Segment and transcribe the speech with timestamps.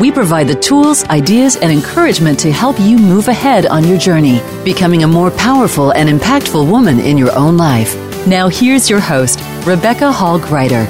[0.00, 4.40] we provide the tools, ideas, and encouragement to help you move ahead on your journey,
[4.64, 7.94] becoming a more powerful and impactful woman in your own life.
[8.26, 10.86] Now, here's your host, Rebecca Hall Gruyter.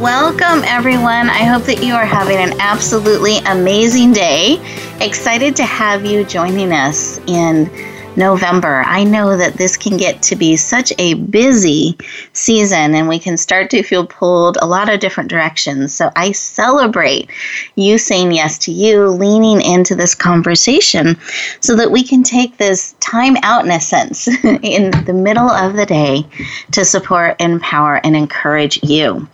[0.00, 1.28] Welcome, everyone.
[1.30, 4.58] I hope that you are having an absolutely amazing day.
[5.00, 7.70] Excited to have you joining us in
[8.16, 8.82] November.
[8.86, 11.98] I know that this can get to be such a busy
[12.32, 15.92] season and we can start to feel pulled a lot of different directions.
[15.92, 17.30] So I celebrate
[17.74, 21.18] you saying yes to you, leaning into this conversation
[21.60, 24.28] so that we can take this time out in a sense
[24.62, 26.24] in the middle of the day
[26.72, 29.28] to support, empower, and encourage you.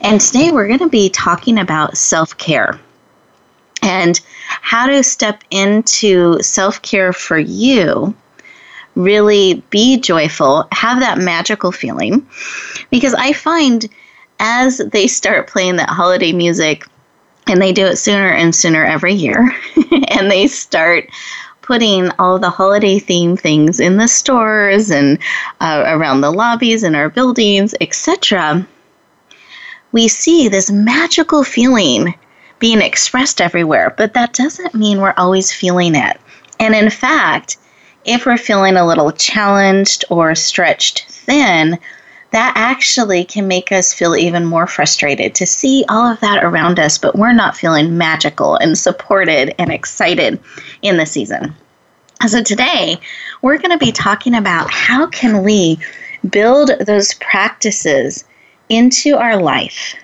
[0.00, 2.80] And today we're going to be talking about self care
[3.82, 8.14] and how to step into self care for you
[8.94, 12.26] really be joyful, have that magical feeling.
[12.90, 13.88] Because I find
[14.40, 16.86] as they start playing that holiday music,
[17.46, 19.54] and they do it sooner and sooner every year,
[20.08, 21.08] and they start
[21.62, 25.18] putting all the holiday theme things in the stores and
[25.60, 28.66] uh, around the lobbies in our buildings, etc.
[29.92, 32.14] We see this magical feeling
[32.58, 36.20] being expressed everywhere, but that doesn't mean we're always feeling it.
[36.60, 37.56] And in fact,
[38.04, 41.78] if we're feeling a little challenged or stretched thin,
[42.32, 46.80] that actually can make us feel even more frustrated to see all of that around
[46.80, 50.40] us, but we're not feeling magical and supported and excited
[50.82, 51.54] in the season.
[52.26, 52.98] So today,
[53.42, 55.78] we're going to be talking about how can we
[56.28, 58.24] build those practices
[58.68, 59.94] into our life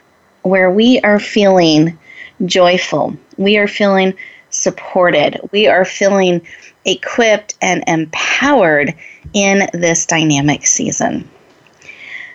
[0.42, 1.98] where we are feeling
[2.44, 4.14] joyful, we are feeling
[4.50, 6.42] supported, we are feeling
[6.84, 8.94] equipped and empowered
[9.32, 11.28] in this dynamic season.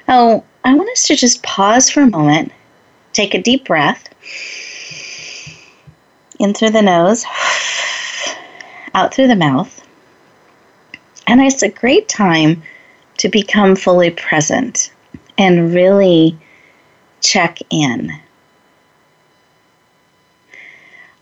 [0.08, 2.52] Oh, I want us to just pause for a moment,
[3.14, 4.10] take a deep breath
[6.40, 7.26] in through the nose,
[8.94, 9.82] out through the mouth.
[11.28, 12.62] And it's a great time
[13.18, 14.92] to become fully present
[15.38, 16.38] and really
[17.22, 18.12] check in.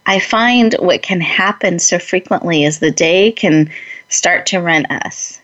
[0.06, 3.72] I find what can happen so frequently is the day can
[4.10, 5.40] start to run us.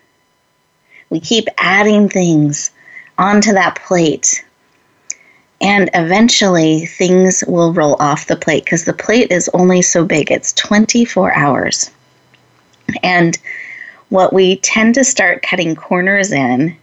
[1.09, 2.71] We keep adding things
[3.17, 4.43] onto that plate.
[5.61, 10.31] And eventually things will roll off the plate because the plate is only so big.
[10.31, 11.91] It's 24 hours.
[13.03, 13.37] And
[14.09, 16.75] what we tend to start cutting corners in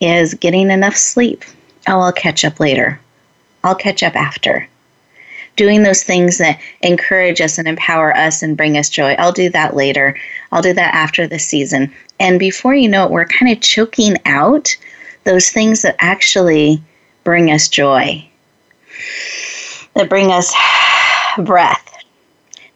[0.00, 1.44] is getting enough sleep.
[1.88, 3.00] Oh, I'll catch up later.
[3.64, 4.68] I'll catch up after
[5.56, 9.14] doing those things that encourage us and empower us and bring us joy.
[9.18, 10.18] I'll do that later.
[10.50, 11.92] I'll do that after the season.
[12.18, 14.76] And before you know it, we're kind of choking out
[15.24, 16.82] those things that actually
[17.24, 18.26] bring us joy,
[19.94, 20.54] that bring us
[21.38, 21.96] breath,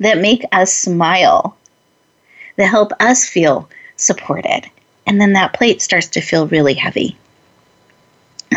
[0.00, 1.56] that make us smile,
[2.56, 4.62] that help us feel supported.
[5.06, 7.16] And then that plate starts to feel really heavy.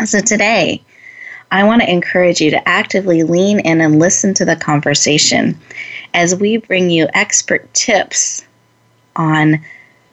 [0.04, 0.82] So today,
[1.52, 5.58] I want to encourage you to actively lean in and listen to the conversation
[6.14, 8.44] as we bring you expert tips
[9.16, 9.60] on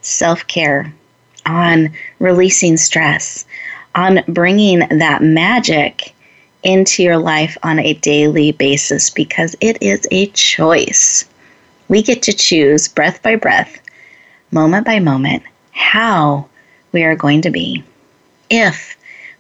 [0.02, 0.92] self care,
[1.46, 3.46] on releasing stress,
[3.94, 6.14] on bringing that magic
[6.64, 11.25] into your life on a daily basis because it is a choice.
[11.88, 13.80] We get to choose breath by breath,
[14.51, 16.48] moment by moment, how
[16.92, 17.83] we are going to be.
[18.50, 18.96] If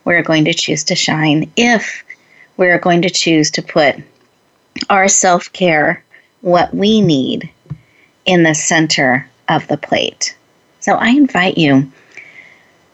[0.07, 2.01] we're going to choose to shine if
[2.55, 3.93] we're going to choose to put
[4.89, 6.01] our self care,
[6.39, 7.49] what we need,
[8.25, 10.33] in the center of the plate.
[10.79, 11.91] So I invite you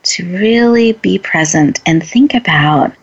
[0.04, 2.94] to really be present and think about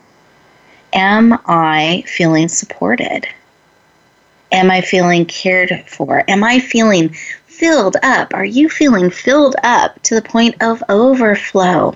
[0.92, 3.28] Am I feeling supported?
[4.50, 6.24] Am I feeling cared for?
[6.26, 7.10] Am I feeling
[7.46, 8.34] filled up?
[8.34, 11.94] Are you feeling filled up to the point of overflow?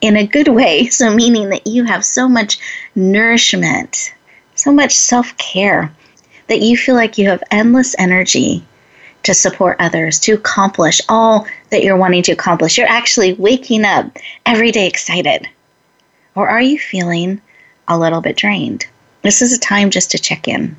[0.00, 0.86] In a good way.
[0.90, 2.58] So, meaning that you have so much
[2.94, 4.12] nourishment,
[4.54, 5.92] so much self care
[6.48, 8.62] that you feel like you have endless energy
[9.22, 12.76] to support others, to accomplish all that you're wanting to accomplish.
[12.76, 15.48] You're actually waking up every day excited.
[16.34, 17.40] Or are you feeling
[17.88, 18.86] a little bit drained?
[19.22, 20.76] This is a time just to check in.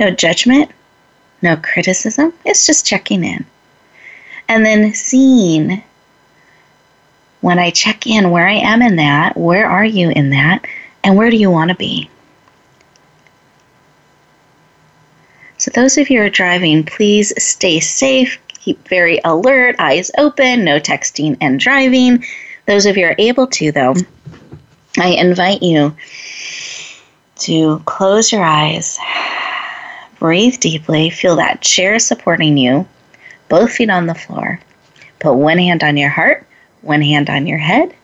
[0.00, 0.70] No judgment,
[1.40, 2.32] no criticism.
[2.44, 3.46] It's just checking in.
[4.48, 5.82] And then seeing
[7.44, 10.64] when I check in where I am in that, where are you in that,
[11.02, 12.08] and where do you want to be?
[15.58, 20.64] So, those of you who are driving, please stay safe, keep very alert, eyes open,
[20.64, 22.24] no texting and driving.
[22.64, 23.94] Those of you are able to, though,
[24.96, 25.94] I invite you
[27.40, 28.98] to close your eyes,
[30.18, 32.88] breathe deeply, feel that chair supporting you,
[33.50, 34.60] both feet on the floor.
[35.18, 36.46] Put one hand on your heart,
[36.84, 37.94] one hand on your head,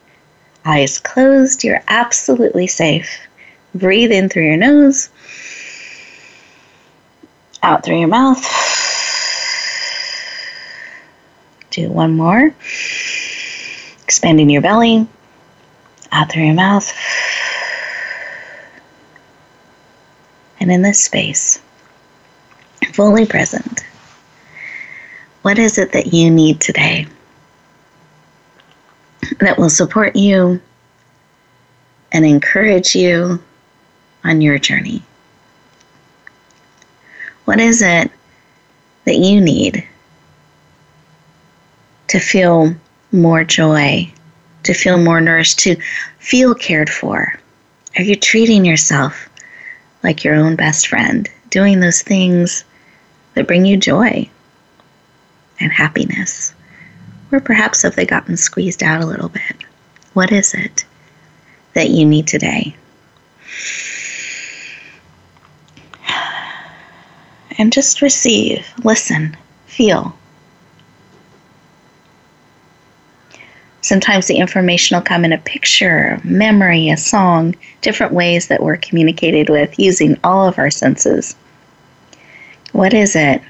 [0.65, 1.63] eyes closed.
[1.63, 3.21] You're absolutely safe.
[3.75, 5.11] Breathe in through your nose,
[7.63, 8.43] out through your mouth.
[11.71, 12.53] Do one more.
[14.03, 15.07] Expanding your belly,
[16.11, 16.93] out through your mouth.
[20.59, 21.61] And in this space,
[22.93, 23.85] fully present,
[25.43, 27.07] what is it that you need today
[29.39, 30.61] that will support you
[32.13, 33.43] and encourage you
[34.25, 35.03] on your journey?
[37.45, 38.11] What is it
[39.05, 39.87] that you need
[42.09, 42.75] to feel
[43.13, 44.13] more joy,
[44.65, 45.77] to feel more nourished, to
[46.19, 47.35] feel cared for?
[47.97, 49.29] Are you treating yourself
[50.03, 52.65] like your own best friend, doing those things
[53.35, 54.29] that bring you joy?
[55.61, 56.50] and happiness?
[57.33, 59.57] Or perhaps have they gotten squeezed out a little bit?
[60.15, 60.85] What is it
[61.75, 62.75] that you need today?
[67.59, 69.37] And just receive, listen,
[69.67, 70.17] feel.
[73.83, 78.77] Sometimes the information will come in a picture, memory, a song, different ways that we're
[78.77, 81.35] communicated with using all of our senses.
[82.73, 83.43] What is it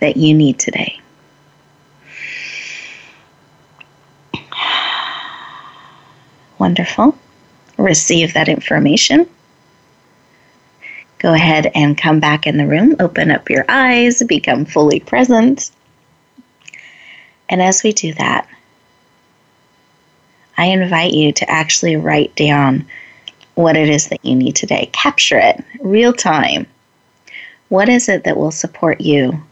[0.00, 1.01] that you need today?
[6.62, 7.18] Wonderful.
[7.76, 9.28] Receive that information.
[11.18, 15.72] Go ahead and come back in the room, open up your eyes, become fully present.
[17.48, 18.46] And as we do that,
[20.56, 22.86] I invite you to actually write down
[23.56, 24.88] what it is that you need today.
[24.92, 26.68] Capture it real time.
[27.70, 29.42] What is it that will support you,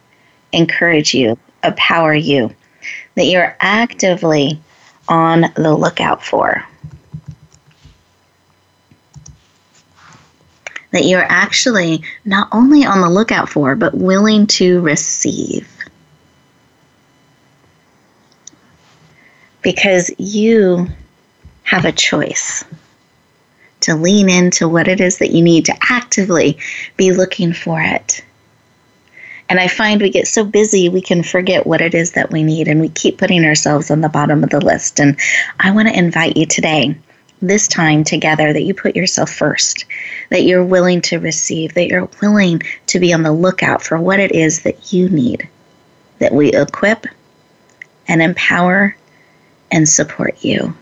[0.52, 2.54] encourage you, empower you,
[3.16, 4.60] that you're actively
[5.08, 6.64] on the lookout for?
[10.92, 15.68] That you're actually not only on the lookout for, but willing to receive.
[19.62, 20.88] Because you
[21.62, 22.64] have a choice
[23.80, 26.58] to lean into what it is that you need to actively
[26.96, 28.24] be looking for it.
[29.48, 32.44] And I find we get so busy, we can forget what it is that we
[32.44, 35.00] need, and we keep putting ourselves on the bottom of the list.
[35.00, 35.18] And
[35.58, 36.96] I want to invite you today
[37.42, 39.86] this time together that you put yourself first,
[40.28, 44.20] that you're willing to receive, that you're willing to be on the lookout for what
[44.20, 45.48] it is that you need,
[46.18, 47.06] that we equip
[48.08, 48.96] and empower
[49.70, 50.76] and support you.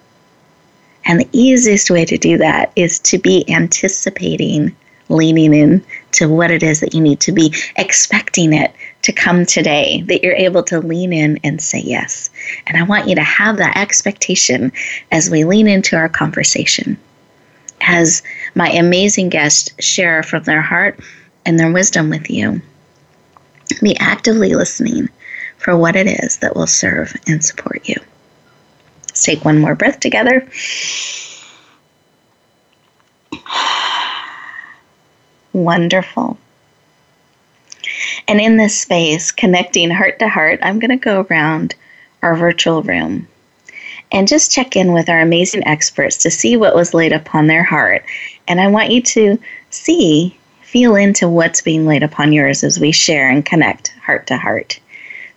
[1.05, 4.77] And the easiest way to do that is to be anticipating
[5.09, 9.47] leaning in to what it is that you need to be expecting it to come
[9.47, 12.31] today, that you're able to lean in and say yes.
[12.67, 14.73] And I want you to have that expectation
[15.11, 16.99] as we lean into our conversation.
[17.81, 18.23] As
[18.55, 21.01] my amazing guests share from their heart
[21.47, 22.61] and their wisdom with you,
[23.83, 25.09] be actively listening
[25.59, 27.97] for what it is that will serve and support you.
[29.03, 30.49] Let's take one more breath together.
[35.53, 36.39] Wonderful.
[38.27, 41.75] And in this space, connecting heart to heart, I'm going to go around
[42.23, 43.27] our virtual room
[44.13, 47.63] and just check in with our amazing experts to see what was laid upon their
[47.63, 48.05] heart.
[48.47, 49.39] And I want you to
[49.71, 54.37] see, feel into what's being laid upon yours as we share and connect heart to
[54.37, 54.81] heart.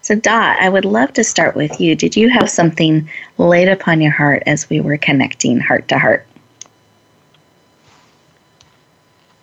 [0.01, 1.96] So, Dot, I would love to start with you.
[1.96, 6.25] Did you have something laid upon your heart as we were connecting heart to heart?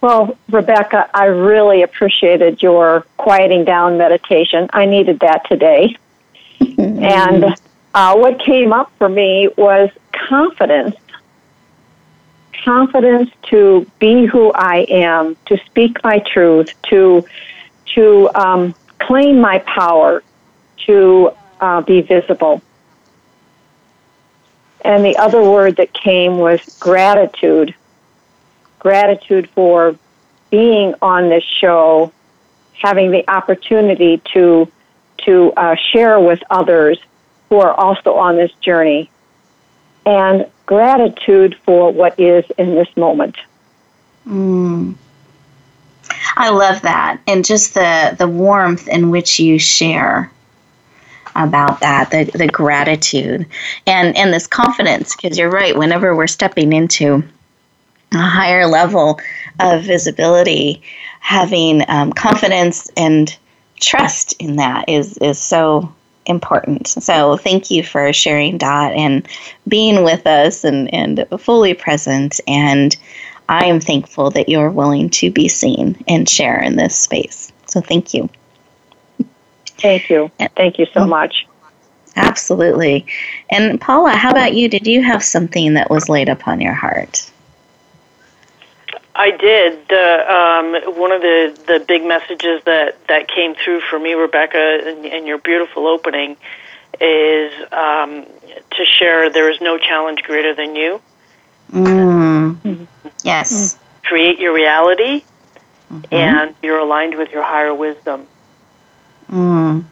[0.00, 4.68] Well, Rebecca, I really appreciated your quieting down meditation.
[4.72, 5.96] I needed that today.
[6.60, 7.44] and
[7.94, 10.96] uh, what came up for me was confidence.
[12.64, 17.24] confidence to be who I am, to speak my truth, to
[17.94, 20.22] to um, claim my power,
[20.86, 22.60] to uh, be visible.
[24.84, 27.74] And the other word that came was gratitude.
[28.78, 29.96] Gratitude for
[30.50, 32.12] being on this show,
[32.72, 34.70] having the opportunity to
[35.18, 36.98] to uh, share with others
[37.48, 39.10] who are also on this journey,
[40.06, 43.36] and gratitude for what is in this moment.
[44.26, 44.94] Mm.
[46.36, 50.30] I love that, and just the the warmth in which you share
[51.34, 53.46] about that, the the gratitude,
[53.86, 55.16] and and this confidence.
[55.16, 55.76] Because you're right.
[55.76, 57.24] Whenever we're stepping into
[58.12, 59.20] a higher level
[59.60, 60.82] of visibility,
[61.20, 63.36] having um, confidence and
[63.80, 65.92] trust in that is is so
[66.26, 66.86] important.
[66.88, 69.26] So thank you for sharing Dot and
[69.66, 72.40] being with us and, and fully present.
[72.46, 72.94] And
[73.48, 77.50] I am thankful that you're willing to be seen and share in this space.
[77.66, 78.28] So thank you.
[79.78, 80.30] Thank you.
[80.56, 81.46] Thank you so much.
[82.16, 83.06] Absolutely.
[83.50, 84.68] And Paula, how about you?
[84.68, 87.30] Did you have something that was laid upon your heart?
[89.18, 89.72] I did.
[89.92, 95.04] um, one of the, the big messages that, that came through for me, Rebecca, in,
[95.04, 96.36] in your beautiful opening,
[97.00, 98.24] is um,
[98.70, 101.00] to share there is no challenge greater than you.
[101.72, 102.86] Mm.
[103.24, 103.76] Yes.
[104.04, 105.24] Create your reality,
[105.92, 106.14] mm-hmm.
[106.14, 108.26] and you're aligned with your higher wisdom.
[109.30, 109.84] Mm.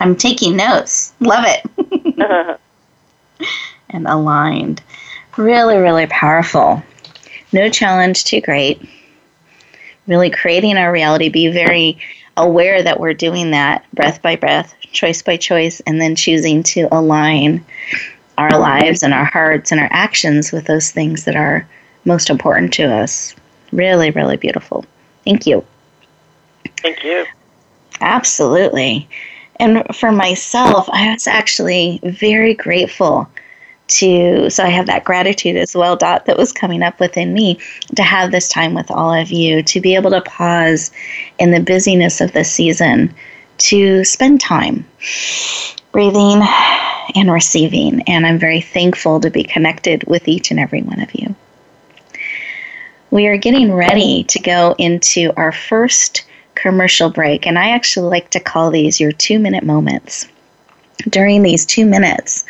[0.00, 1.14] I'm taking notes.
[1.20, 2.60] Love it.
[3.90, 4.82] and aligned.
[5.36, 6.82] Really, really powerful.
[7.52, 8.80] No challenge too great.
[10.06, 11.98] Really creating our reality, be very
[12.36, 16.88] aware that we're doing that breath by breath, choice by choice, and then choosing to
[16.92, 17.64] align
[18.38, 21.66] our lives and our hearts and our actions with those things that are
[22.04, 23.34] most important to us.
[23.72, 24.84] Really, really beautiful.
[25.24, 25.64] Thank you.
[26.82, 27.24] Thank you.
[28.00, 29.08] Absolutely.
[29.58, 33.28] And for myself, I was actually very grateful
[33.88, 37.58] to so i have that gratitude as well dot that was coming up within me
[37.94, 40.90] to have this time with all of you to be able to pause
[41.38, 43.14] in the busyness of the season
[43.58, 44.84] to spend time
[45.92, 46.42] breathing
[47.14, 48.02] and receiving.
[48.02, 51.34] And i'm very thankful to be connected with each and every one of you.
[53.10, 58.30] We are getting ready to go into our first commercial break and i actually like
[58.30, 60.28] to call these your two minute moments.
[61.08, 62.44] During these two minutes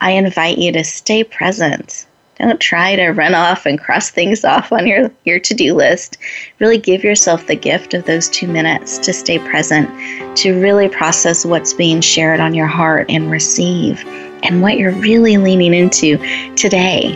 [0.00, 2.06] I invite you to stay present.
[2.38, 6.18] Don't try to run off and cross things off on your, your to do list.
[6.58, 9.88] Really give yourself the gift of those two minutes to stay present,
[10.36, 14.04] to really process what's being shared on your heart and receive,
[14.42, 16.18] and what you're really leaning into
[16.56, 17.14] today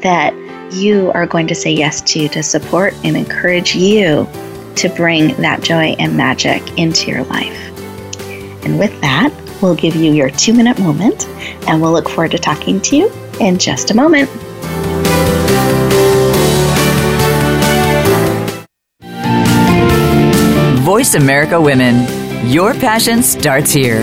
[0.00, 0.34] that
[0.72, 4.28] you are going to say yes to to support and encourage you
[4.76, 7.68] to bring that joy and magic into your life.
[8.64, 11.26] And with that, we'll give you your two minute moment
[11.68, 14.30] and we'll look forward to talking to you in just a moment.
[20.80, 22.06] Voice America Women.
[22.50, 24.02] Your passion starts here.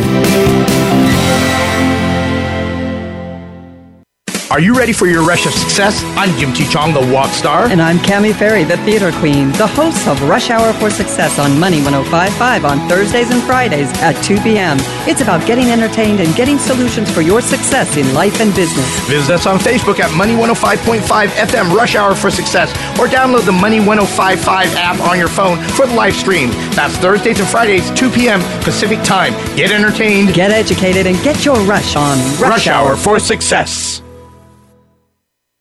[4.49, 6.01] Are you ready for your rush of success?
[6.15, 6.65] I'm Jim T.
[6.69, 7.65] Chong, the walk star.
[7.65, 11.59] And I'm Cami Ferry, the theater queen, the host of Rush Hour for Success on
[11.59, 14.77] Money 1055 on Thursdays and Fridays at 2 p.m.
[15.05, 18.87] It's about getting entertained and getting solutions for your success in life and business.
[19.09, 23.51] Visit us on Facebook at Money 105.5 FM Rush Hour for Success or download the
[23.51, 26.51] Money 1055 app on your phone for the live stream.
[26.71, 28.39] That's Thursdays and Fridays, 2 p.m.
[28.63, 29.33] Pacific Time.
[29.57, 34.01] Get entertained, get educated, and get your rush on Rush, rush Hour for Success.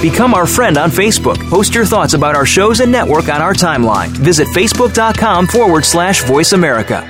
[0.00, 1.36] Become our friend on Facebook.
[1.50, 4.08] Post your thoughts about our shows and network on our timeline.
[4.08, 7.06] Visit facebook.com forward slash voice America.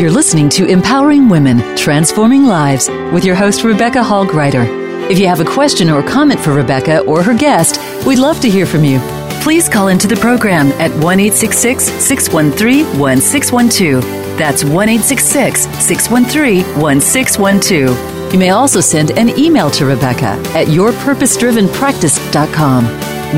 [0.00, 4.66] You're listening to Empowering Women, Transforming Lives with your host, Rebecca Hall Gruyter.
[5.08, 8.50] If you have a question or comment for Rebecca or her guest, we'd love to
[8.50, 8.98] hear from you.
[9.42, 14.21] Please call into the program at 1 613 1612.
[14.42, 18.32] That's 1 613 1612.
[18.32, 22.84] You may also send an email to Rebecca at yourpurposedrivenpractice.com.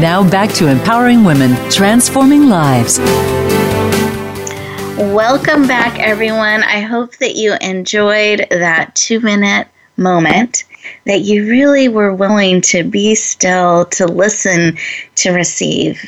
[0.01, 2.99] Now back to empowering women, transforming lives.
[4.99, 6.63] Welcome back, everyone.
[6.63, 9.69] I hope that you enjoyed that two minute
[9.99, 10.65] moment,
[11.05, 14.79] that you really were willing to be still, to listen,
[15.17, 16.03] to receive.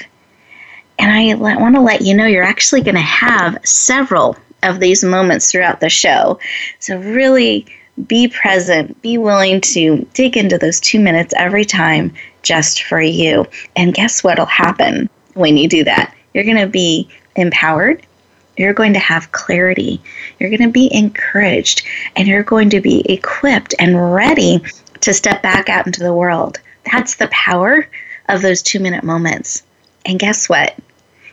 [0.99, 5.05] And I want to let you know you're actually going to have several of these
[5.05, 6.39] moments throughout the show.
[6.79, 7.67] So, really
[8.07, 13.47] be present, be willing to dig into those two minutes every time just for you.
[13.75, 16.15] And guess what will happen when you do that?
[16.35, 18.07] You're going to be empowered
[18.57, 20.01] you're going to have clarity.
[20.39, 24.63] You're going to be encouraged and you're going to be equipped and ready
[25.01, 26.59] to step back out into the world.
[26.91, 27.87] That's the power
[28.29, 29.63] of those two minute moments.
[30.05, 30.75] And guess what?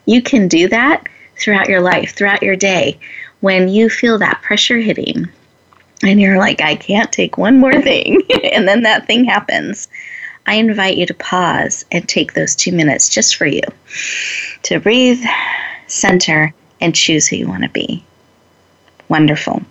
[0.06, 3.00] You can do that throughout your life, throughout your day.
[3.44, 5.28] When you feel that pressure hitting
[6.02, 8.22] and you're like, I can't take one more thing,
[8.54, 9.90] and then that thing happens.
[10.48, 13.60] I invite you to pause and take those two minutes just for you
[14.62, 15.22] to breathe,
[15.88, 18.02] center, and choose who you want to be.
[19.10, 19.62] Wonderful.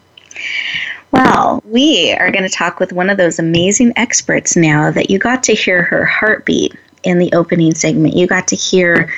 [1.10, 5.18] Well, we are going to talk with one of those amazing experts now that you
[5.18, 6.74] got to hear her heartbeat
[7.04, 8.16] in the opening segment.
[8.16, 9.10] You got to hear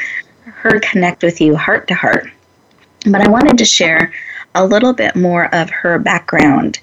[0.45, 2.31] her connect with you heart to heart.
[3.05, 4.13] But I wanted to share
[4.55, 6.79] a little bit more of her background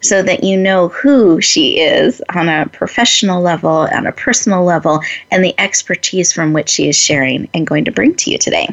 [0.00, 5.00] so that you know who she is on a professional level, on a personal level,
[5.30, 8.68] and the expertise from which she is sharing and going to bring to you today.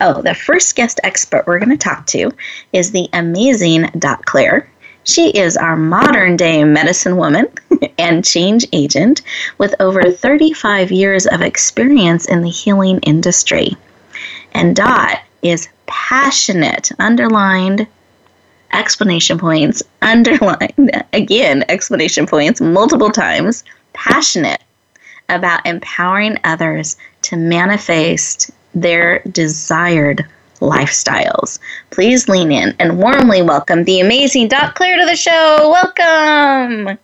[0.00, 2.32] Oh, the first guest expert we're going to talk to
[2.72, 4.68] is the amazing Dot Claire.
[5.04, 7.46] She is our modern day medicine woman
[7.98, 9.22] and change agent
[9.56, 13.76] with over 35 years of experience in the healing industry.
[14.52, 17.86] And Dot is passionate, underlined
[18.72, 24.62] explanation points, underlined again, explanation points multiple times, passionate
[25.28, 30.24] about empowering others to manifest their desired
[30.60, 31.58] lifestyles.
[31.90, 35.70] Please lean in and warmly welcome the amazing Dot Claire to the show.
[35.70, 36.98] Welcome.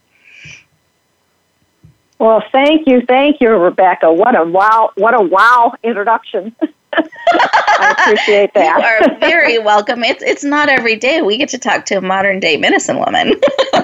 [2.19, 4.13] Well, thank you, thank you, Rebecca.
[4.13, 6.55] What a wow, what a wow introduction.
[6.97, 8.79] I appreciate that.
[8.79, 10.05] You are very welcome.
[10.05, 13.35] It's it's not every day we get to talk to a modern day medicine woman.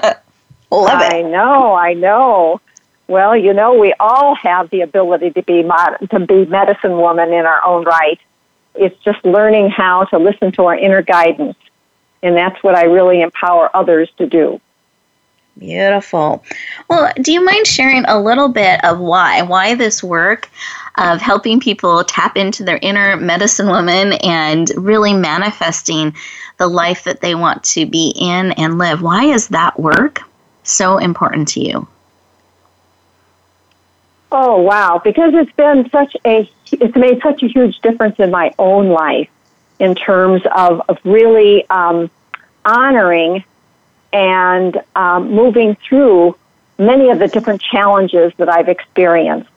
[0.71, 1.13] Love it.
[1.13, 2.61] I know, I know.
[3.07, 7.33] Well, you know, we all have the ability to be mod- to be medicine woman
[7.33, 8.19] in our own right.
[8.75, 11.57] It's just learning how to listen to our inner guidance,
[12.23, 14.61] and that's what I really empower others to do.
[15.57, 16.43] Beautiful.
[16.89, 20.49] Well, do you mind sharing a little bit of why why this work
[20.97, 26.15] of helping people tap into their inner medicine woman and really manifesting
[26.57, 29.01] the life that they want to be in and live?
[29.01, 30.21] Why is that work
[30.63, 31.87] so important to you?
[34.31, 35.01] Oh wow!
[35.03, 39.29] Because it's been such a it's made such a huge difference in my own life
[39.79, 42.09] in terms of of really um,
[42.63, 43.43] honoring
[44.13, 46.37] and um, moving through
[46.77, 49.49] many of the different challenges that I've experienced.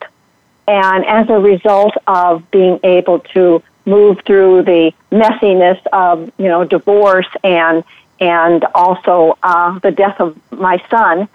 [0.67, 6.63] And as a result of being able to move through the messiness of you know
[6.63, 7.83] divorce and
[8.19, 11.27] and also uh, the death of my son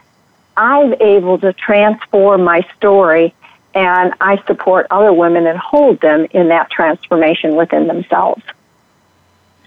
[0.57, 3.35] I'm able to transform my story
[3.75, 8.43] and I support other women and hold them in that transformation within themselves.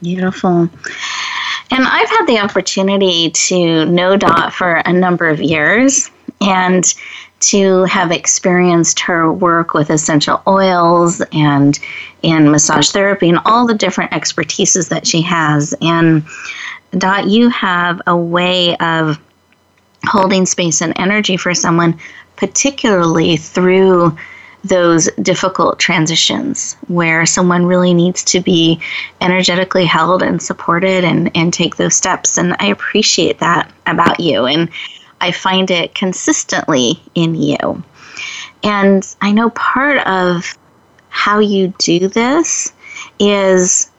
[0.02, 0.70] Beautiful.
[1.72, 6.94] And I've had the opportunity to know Dot for a number of years and
[7.50, 11.80] to have experienced her work with essential oils and
[12.22, 15.76] in massage therapy and all the different expertises that she has.
[15.82, 16.24] And
[16.98, 19.20] Dot, you have a way of
[20.06, 22.00] holding space and energy for someone,
[22.36, 24.18] particularly through
[24.64, 28.80] those difficult transitions where someone really needs to be
[29.20, 32.38] energetically held and supported and, and take those steps.
[32.38, 34.46] And I appreciate that about you.
[34.46, 34.70] And
[35.24, 37.82] I find it consistently in you.
[38.62, 40.58] And I know part of
[41.08, 42.74] how you do this
[43.20, 43.90] is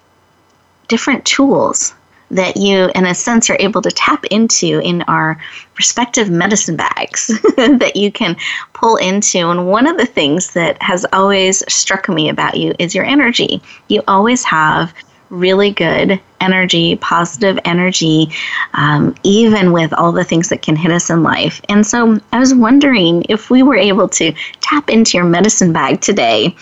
[0.87, 1.95] different tools
[2.31, 5.41] that you, in a sense, are able to tap into in our
[5.79, 8.37] respective medicine bags that you can
[8.75, 9.39] pull into.
[9.39, 13.63] And one of the things that has always struck me about you is your energy.
[13.89, 14.93] You always have
[15.35, 18.29] really good energy, positive energy,
[18.75, 21.61] um, even with all the things that can hit us in life.
[21.69, 26.01] And so I was wondering if we were able to tap into your medicine bag
[26.01, 26.55] today,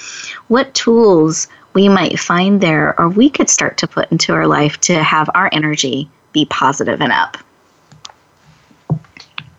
[0.49, 4.79] what tools we might find there or we could start to put into our life
[4.83, 7.37] to have our energy be positive and up.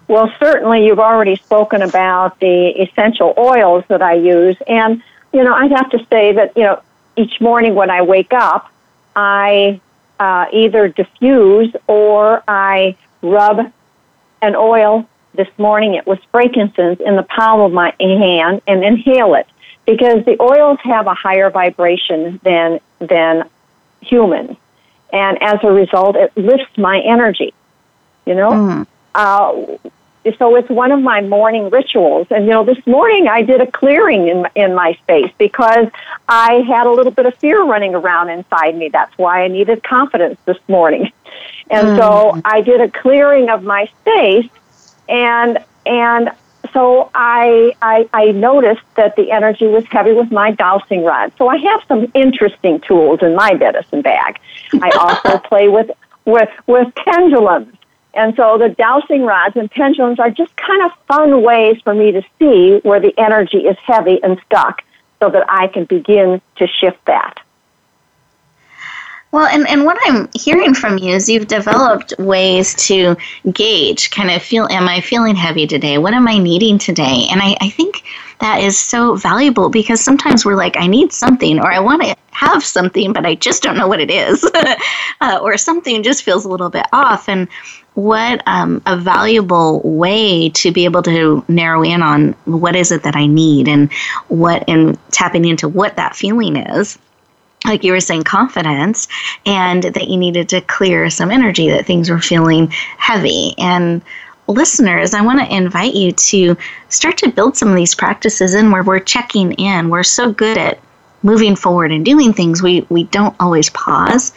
[0.07, 4.57] Well, certainly you've already spoken about the essential oils that I use.
[4.67, 6.81] And, you know, I'd have to say that, you know,
[7.15, 8.71] each morning when I wake up,
[9.15, 9.81] I
[10.19, 13.71] uh, either diffuse or I rub
[14.41, 15.07] an oil.
[15.35, 19.47] This morning it was frankincense in the palm of my hand and inhale it
[19.85, 23.49] because the oils have a higher vibration than than
[24.01, 24.57] humans,
[25.11, 27.53] and as a result, it lifts my energy.
[28.25, 28.87] You know, mm.
[29.15, 29.89] uh,
[30.37, 32.27] so it's one of my morning rituals.
[32.29, 35.87] And you know, this morning I did a clearing in in my space because
[36.27, 38.89] I had a little bit of fear running around inside me.
[38.89, 41.11] That's why I needed confidence this morning.
[41.69, 41.97] And mm.
[41.97, 44.49] so I did a clearing of my space,
[45.09, 46.31] and and
[46.71, 51.31] so I, I I noticed that the energy was heavy with my dowsing rod.
[51.37, 54.39] So I have some interesting tools in my medicine bag.
[54.81, 55.91] I also play with
[56.25, 57.75] with with pendulums
[58.13, 62.11] and so the dowsing rods and pendulums are just kind of fun ways for me
[62.11, 64.83] to see where the energy is heavy and stuck
[65.19, 67.39] so that I can begin to shift that.
[69.31, 73.17] Well, and, and what I'm hearing from you is you've developed ways to
[73.51, 75.97] gauge, kind of feel, am I feeling heavy today?
[75.97, 77.25] What am I needing today?
[77.31, 78.03] And I, I think
[78.41, 82.15] that is so valuable because sometimes we're like, I need something or I want to
[82.29, 84.47] have something, but I just don't know what it is.
[85.21, 87.27] uh, or something just feels a little bit off.
[87.27, 87.47] And
[87.95, 93.03] what um, a valuable way to be able to narrow in on what is it
[93.03, 93.91] that I need and
[94.27, 96.97] what and tapping into what that feeling is.
[97.65, 99.07] Like you were saying, confidence,
[99.45, 103.53] and that you needed to clear some energy, that things were feeling heavy.
[103.57, 104.01] And
[104.47, 106.57] listeners, I want to invite you to
[106.89, 109.89] start to build some of these practices in where we're checking in.
[109.89, 110.79] We're so good at
[111.23, 114.33] moving forward and doing things, we, we don't always pause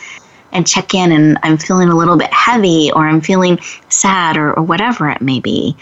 [0.53, 4.55] and check in and I'm feeling a little bit heavy or I'm feeling sad or,
[4.55, 5.77] or whatever it may be.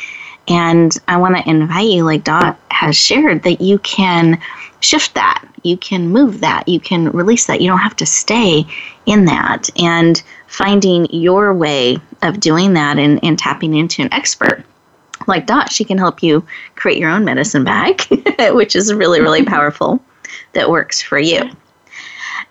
[0.47, 4.41] And I want to invite you, like Dot has shared, that you can
[4.81, 5.43] shift that.
[5.63, 6.69] You can move that.
[6.69, 7.63] You can release that.
[7.63, 8.67] You don't have to stay
[9.07, 9.71] in that.
[9.81, 14.65] And finding your way of doing that and, and tapping into an expert
[15.27, 16.45] like Dot, she can help you
[16.77, 18.03] create your own medicine bag,
[18.53, 20.01] which is really, really powerful
[20.53, 21.51] that works for you.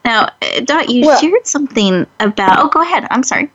[0.05, 2.59] Now, uh, Dot, you well, shared something about.
[2.59, 3.07] Oh, go ahead.
[3.09, 3.49] I'm sorry.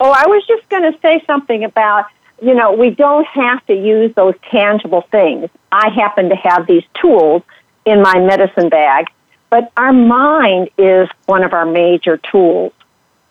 [0.00, 2.06] Oh, I was just going to say something about,
[2.40, 5.50] you know, we don't have to use those tangible things.
[5.72, 7.42] I happen to have these tools
[7.84, 9.06] in my medicine bag,
[9.50, 12.72] but our mind is one of our major tools.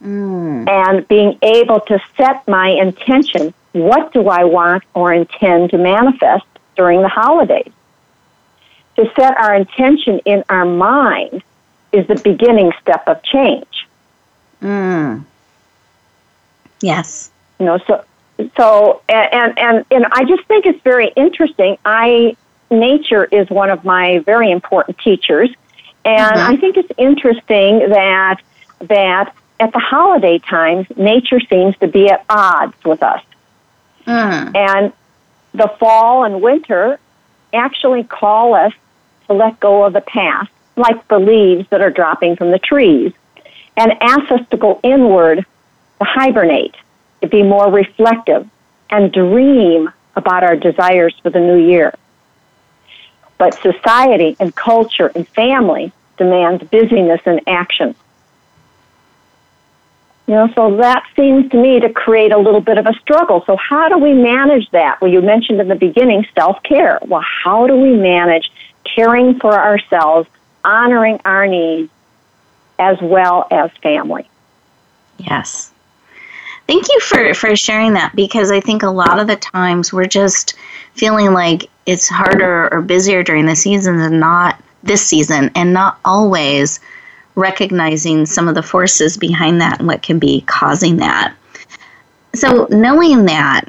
[0.03, 0.67] Mm.
[0.67, 6.45] And being able to set my intention what do I want or intend to manifest
[6.75, 7.71] during the holidays?
[8.97, 11.43] To set our intention in our mind
[11.91, 13.87] is the beginning step of change.
[14.61, 15.23] Mm.
[16.81, 17.31] Yes.
[17.59, 18.03] You know, so
[18.55, 21.77] so and and and I just think it's very interesting.
[21.85, 22.35] I
[22.69, 25.49] nature is one of my very important teachers,
[26.05, 26.51] and mm-hmm.
[26.51, 28.41] I think it's interesting that
[28.81, 33.23] that at the holiday times, nature seems to be at odds with us,
[34.05, 34.55] mm.
[34.55, 34.93] and
[35.53, 36.99] the fall and winter
[37.53, 38.73] actually call us
[39.27, 43.13] to let go of the past, like the leaves that are dropping from the trees,
[43.75, 45.45] and ask us to go inward,
[45.99, 46.75] to hibernate,
[47.21, 48.47] to be more reflective,
[48.89, 51.93] and dream about our desires for the new year.
[53.37, 57.95] But society and culture and family demands busyness and action.
[60.25, 63.43] You know, so that seems to me to create a little bit of a struggle.
[63.45, 64.99] So how do we manage that?
[64.99, 66.99] Well, you mentioned in the beginning self-care.
[67.03, 68.51] Well, how do we manage
[68.95, 70.27] caring for ourselves,
[70.63, 71.91] honoring our needs,
[72.79, 74.29] as well as family.
[75.17, 75.71] Yes.
[76.67, 80.05] Thank you for, for sharing that because I think a lot of the times we're
[80.05, 80.55] just
[80.93, 85.99] feeling like it's harder or busier during the season than not this season and not
[86.03, 86.79] always
[87.35, 91.33] recognizing some of the forces behind that and what can be causing that.
[92.35, 93.61] So, knowing that,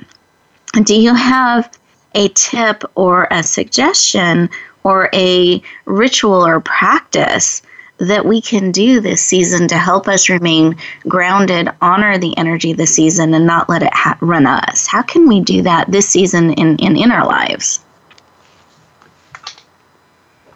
[0.82, 1.78] do you have
[2.14, 4.50] a tip or a suggestion
[4.84, 7.62] or a ritual or practice
[7.98, 10.76] that we can do this season to help us remain
[11.08, 14.86] grounded, honor the energy of the season, and not let it ha- run us?
[14.86, 17.80] How can we do that this season in, in, in our lives?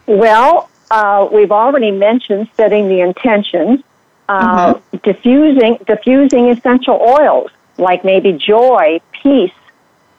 [0.07, 3.83] Well, uh, we've already mentioned setting the intention,
[4.29, 4.97] uh, mm-hmm.
[4.99, 9.53] diffusing, diffusing essential oils like maybe joy, peace,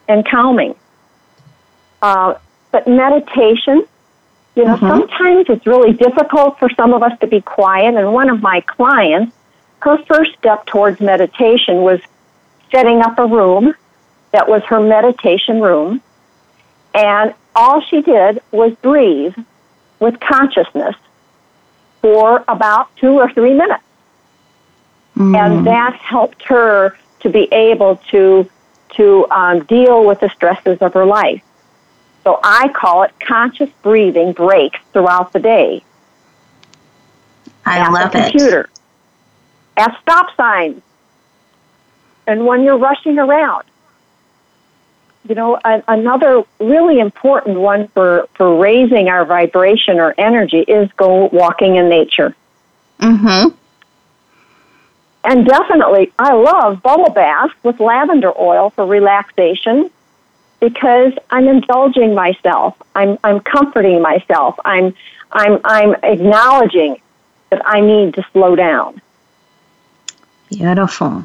[0.08, 0.74] and calming.
[2.02, 2.34] Uh,
[2.70, 3.86] but meditation,
[4.54, 4.86] you know, mm-hmm.
[4.86, 7.94] sometimes it's really difficult for some of us to be quiet.
[7.94, 9.34] And one of my clients,
[9.80, 12.00] her first step towards meditation was
[12.70, 13.74] setting up a room
[14.30, 16.02] that was her meditation room.
[16.94, 19.34] And all she did was breathe
[19.98, 20.96] with consciousness
[22.00, 23.82] for about two or three minutes.
[25.16, 25.36] Mm.
[25.36, 28.48] And that helped her to be able to,
[28.96, 31.42] to um, deal with the stresses of her life.
[32.24, 35.84] So I call it conscious breathing breaks throughout the day.
[37.66, 38.70] I at love the computer, it.
[39.76, 40.82] At stop signs,
[42.26, 43.64] and when you're rushing around.
[45.26, 50.90] You know, a, another really important one for, for raising our vibration or energy is
[50.98, 52.36] go walking in nature.
[53.00, 53.54] Mm-hmm.
[55.24, 59.90] And definitely, I love bubble baths with lavender oil for relaxation
[60.64, 62.74] because I'm indulging myself.
[62.94, 64.58] I'm, I'm comforting myself.
[64.64, 64.94] I'm,
[65.32, 67.00] I'm, I'm acknowledging
[67.50, 69.02] that I need to slow down.
[70.48, 71.24] Beautiful.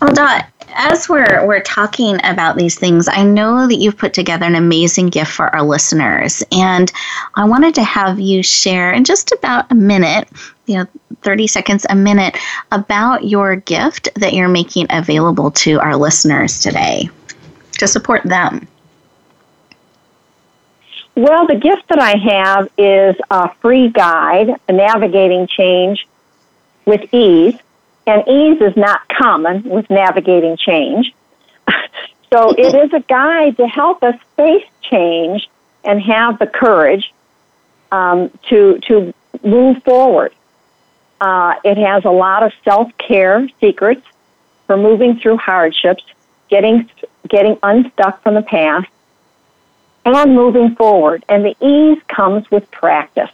[0.00, 4.44] Well, Dot, as we're we're talking about these things, I know that you've put together
[4.44, 6.92] an amazing gift for our listeners, and
[7.34, 10.28] I wanted to have you share in just about a minute,
[10.66, 10.86] you know,
[11.22, 12.36] 30 seconds a minute
[12.72, 17.08] about your gift that you're making available to our listeners today
[17.82, 18.68] to support them.
[21.16, 26.06] Well, the gift that I have is a free guide, navigating change
[26.86, 27.56] with ease
[28.06, 31.12] and ease is not common with navigating change.
[32.32, 35.48] so it is a guide to help us face change
[35.84, 37.12] and have the courage
[37.90, 40.32] um, to to move forward.
[41.20, 44.06] Uh, it has a lot of self care secrets
[44.66, 46.04] for moving through hardships,
[46.48, 46.88] getting
[47.28, 48.88] getting unstuck from the past,
[50.04, 51.24] and moving forward.
[51.28, 53.30] And the ease comes with practice.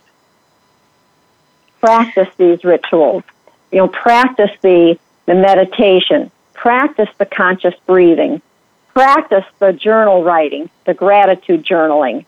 [1.81, 3.25] Practice these rituals
[3.71, 8.41] you know, practice the, the meditation, practice the conscious breathing,
[8.95, 12.25] practice the journal writing, the gratitude journaling.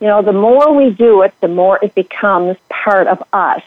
[0.00, 3.62] You know, the more we do it, the more it becomes part of us.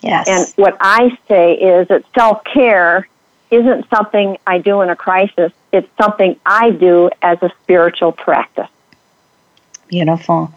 [0.00, 0.28] Yes.
[0.28, 3.08] And what I say is that self care
[3.50, 8.68] isn't something I do in a crisis, it's something I do as a spiritual practice.
[9.88, 10.52] Beautiful.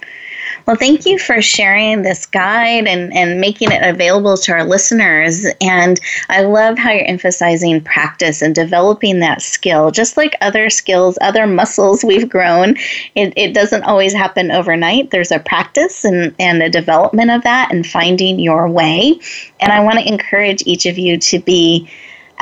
[0.65, 5.45] Well, thank you for sharing this guide and, and making it available to our listeners.
[5.59, 9.91] And I love how you're emphasizing practice and developing that skill.
[9.91, 12.77] Just like other skills, other muscles we've grown,
[13.15, 15.11] it, it doesn't always happen overnight.
[15.11, 19.19] There's a practice and, and a development of that and finding your way.
[19.59, 21.89] And I want to encourage each of you to be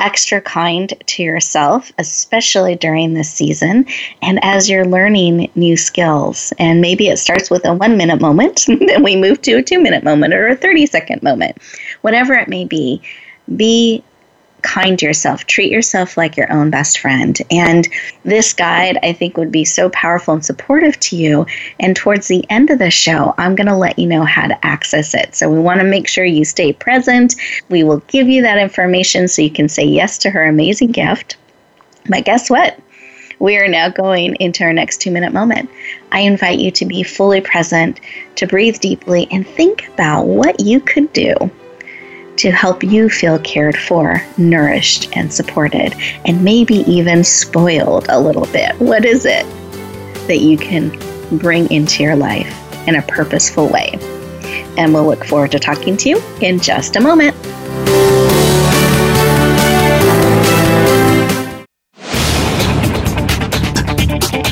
[0.00, 3.86] extra kind to yourself, especially during this season
[4.22, 6.52] and as you're learning new skills.
[6.58, 9.80] And maybe it starts with a one minute moment, then we move to a two
[9.80, 11.58] minute moment or a 30 second moment.
[12.00, 13.00] Whatever it may be,
[13.56, 14.02] be
[14.62, 15.46] kind to yourself.
[15.46, 17.38] Treat yourself like your own best friend.
[17.50, 17.88] And
[18.24, 21.46] this guide, I think, would be so powerful and supportive to you.
[21.78, 24.66] And towards the end of the show, I'm going to let you know how to
[24.66, 25.34] access it.
[25.34, 27.34] So we want to make sure you stay present.
[27.68, 31.36] We will give you that information so you can say yes to her amazing gift.
[32.08, 32.78] But guess what?
[33.38, 35.70] We are now going into our next two minute moment.
[36.12, 37.98] I invite you to be fully present,
[38.36, 41.34] to breathe deeply, and think about what you could do
[42.40, 48.46] to help you feel cared for, nourished, and supported, and maybe even spoiled a little
[48.46, 48.74] bit.
[48.80, 49.44] What is it
[50.26, 50.88] that you can
[51.36, 52.50] bring into your life
[52.88, 53.90] in a purposeful way?
[54.78, 57.36] And we'll look forward to talking to you in just a moment.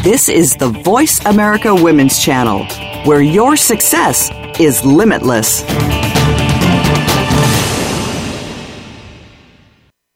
[0.03, 2.67] This is the Voice America Women's Channel,
[3.07, 5.65] where your success is limitless.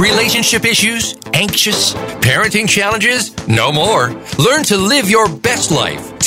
[0.00, 1.14] Relationship issues?
[1.34, 1.92] Anxious?
[2.22, 3.36] Parenting challenges?
[3.46, 4.08] No more.
[4.38, 6.09] Learn to live your best life.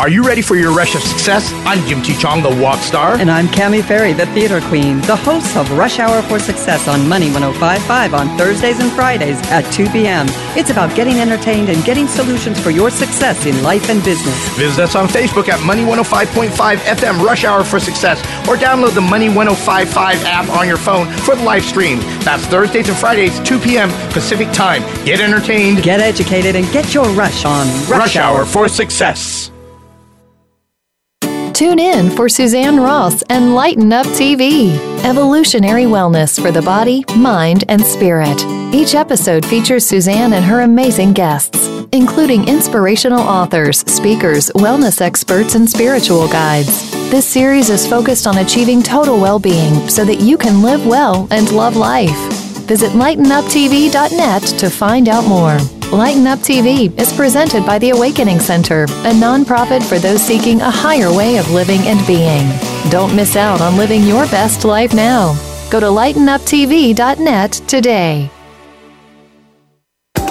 [0.00, 1.52] Are you ready for your rush of success?
[1.64, 2.16] I'm Jim T.
[2.16, 3.14] Chong, the Wok Star.
[3.16, 7.08] And I'm Cami Ferry, the theater queen, the host of Rush Hour for Success on
[7.08, 10.26] Money 1055 on Thursdays and Fridays at 2 p.m.
[10.58, 14.36] It's about getting entertained and getting solutions for your success in life and business.
[14.58, 19.00] Visit us on Facebook at Money 105.5 FM Rush Hour for Success or download the
[19.00, 22.00] Money 1055 app on your phone for the live stream.
[22.20, 23.90] That's Thursdays and Fridays, 2 p.m.
[24.10, 24.82] Pacific Time.
[25.04, 29.52] Get entertained, get educated, and get your rush on Rush, rush Hour for Success.
[31.54, 37.62] Tune in for Suzanne Ross and Lighten Up TV, evolutionary wellness for the body, mind,
[37.68, 38.44] and spirit.
[38.74, 45.70] Each episode features Suzanne and her amazing guests, including inspirational authors, speakers, wellness experts, and
[45.70, 46.90] spiritual guides.
[47.12, 51.28] This series is focused on achieving total well being so that you can live well
[51.30, 52.43] and love life.
[52.66, 55.58] Visit lightenuptv.net to find out more.
[55.92, 60.70] Lighten Up TV is presented by the Awakening Center, a nonprofit for those seeking a
[60.70, 62.48] higher way of living and being.
[62.90, 65.34] Don't miss out on living your best life now.
[65.70, 68.30] Go to lightenuptv.net today.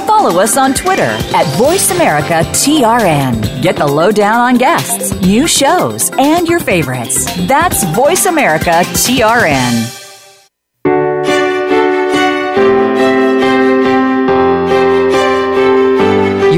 [0.05, 3.61] Follow us on Twitter at VoiceAmericaTRN.
[3.61, 7.25] Get the lowdown on guests, new shows, and your favorites.
[7.47, 10.02] That's VoiceAmericaTRN.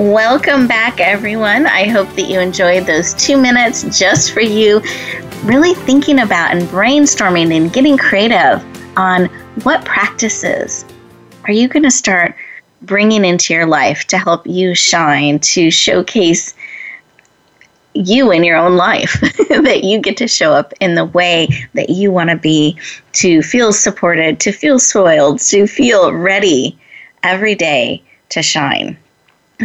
[0.00, 1.66] Welcome back, everyone.
[1.66, 4.80] I hope that you enjoyed those two minutes just for you,
[5.44, 8.64] really thinking about and brainstorming and getting creative
[8.96, 9.26] on
[9.62, 10.86] what practices
[11.44, 12.34] are you going to start
[12.80, 16.54] bringing into your life to help you shine, to showcase
[17.92, 21.90] you in your own life, that you get to show up in the way that
[21.90, 22.74] you want to be,
[23.12, 26.78] to feel supported, to feel soiled, to feel ready
[27.22, 28.96] every day to shine.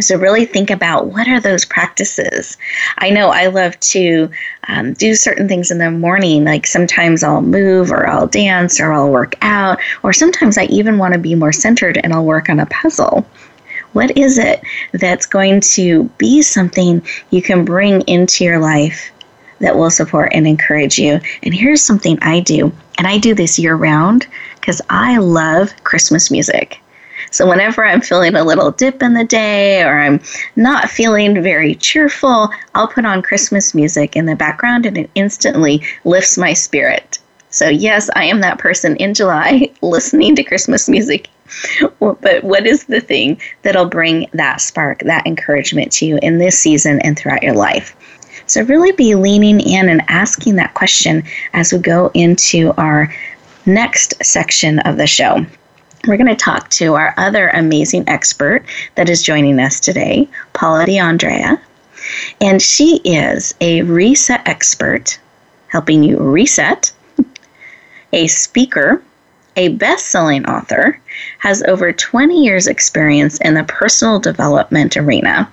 [0.00, 2.56] So, really think about what are those practices.
[2.98, 4.30] I know I love to
[4.68, 8.92] um, do certain things in the morning, like sometimes I'll move or I'll dance or
[8.92, 12.48] I'll work out, or sometimes I even want to be more centered and I'll work
[12.48, 13.26] on a puzzle.
[13.92, 14.60] What is it
[14.92, 19.10] that's going to be something you can bring into your life
[19.60, 21.20] that will support and encourage you?
[21.42, 26.30] And here's something I do, and I do this year round because I love Christmas
[26.30, 26.80] music.
[27.30, 30.20] So whenever I'm feeling a little dip in the day or I'm
[30.54, 35.82] not feeling very cheerful, I'll put on Christmas music in the background and it instantly
[36.04, 37.18] lifts my spirit.
[37.50, 41.28] So, yes, I am that person in July listening to Christmas music.
[42.00, 46.58] But what is the thing that'll bring that spark, that encouragement to you in this
[46.58, 47.96] season and throughout your life?
[48.46, 53.14] So, really be leaning in and asking that question as we go into our
[53.64, 55.46] next section of the show
[56.06, 58.64] we're going to talk to our other amazing expert
[58.94, 61.60] that is joining us today, Paula DeAndrea.
[62.40, 65.18] And she is a reset expert,
[65.68, 66.92] helping you reset,
[68.12, 69.02] a speaker,
[69.56, 71.00] a best selling author,
[71.38, 75.50] has over 20 years' experience in the personal development arena,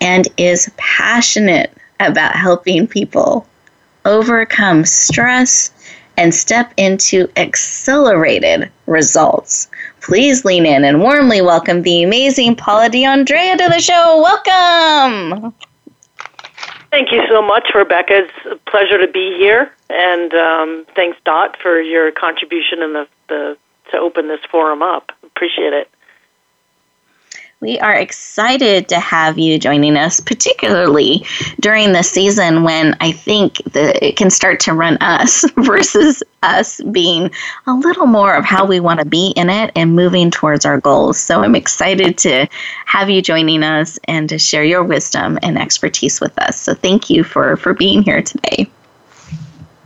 [0.00, 3.46] and is passionate about helping people
[4.04, 5.70] overcome stress
[6.18, 9.68] and step into accelerated results.
[10.00, 14.22] Please lean in and warmly welcome the amazing Paula DeAndrea to the show.
[14.22, 15.54] Welcome.
[16.90, 18.24] Thank you so much, Rebecca.
[18.24, 23.08] It's a pleasure to be here, and um, thanks, Dot, for your contribution in the,
[23.28, 23.58] the
[23.90, 25.12] to open this forum up.
[25.22, 25.90] Appreciate it.
[27.60, 31.26] We are excited to have you joining us, particularly
[31.58, 37.32] during the season when I think it can start to run us versus us being
[37.66, 40.80] a little more of how we want to be in it and moving towards our
[40.80, 41.18] goals.
[41.18, 42.46] So I'm excited to
[42.86, 46.60] have you joining us and to share your wisdom and expertise with us.
[46.60, 48.70] So thank you for, for being here today.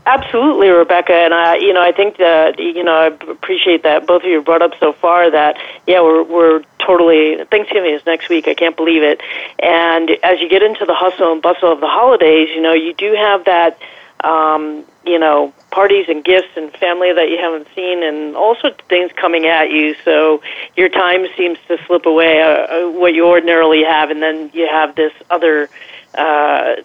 [0.05, 4.25] Absolutely, Rebecca, and I, you know, I think that you know, I appreciate that both
[4.25, 8.49] of you brought up so far that yeah, we're we're totally Thanksgiving is next week.
[8.49, 9.21] I can't believe it.
[9.61, 12.95] And as you get into the hustle and bustle of the holidays, you know, you
[12.95, 13.79] do have that,
[14.25, 18.81] um, you know, parties and gifts and family that you haven't seen, and all sorts
[18.83, 19.95] of things coming at you.
[20.05, 20.43] So
[20.77, 24.67] your time seems to slip away, uh, uh what you ordinarily have, and then you
[24.67, 25.71] have this other.
[26.13, 26.83] Uh,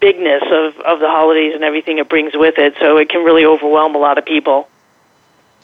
[0.00, 2.74] bigness of, of the holidays and everything it brings with it.
[2.80, 4.68] So it can really overwhelm a lot of people.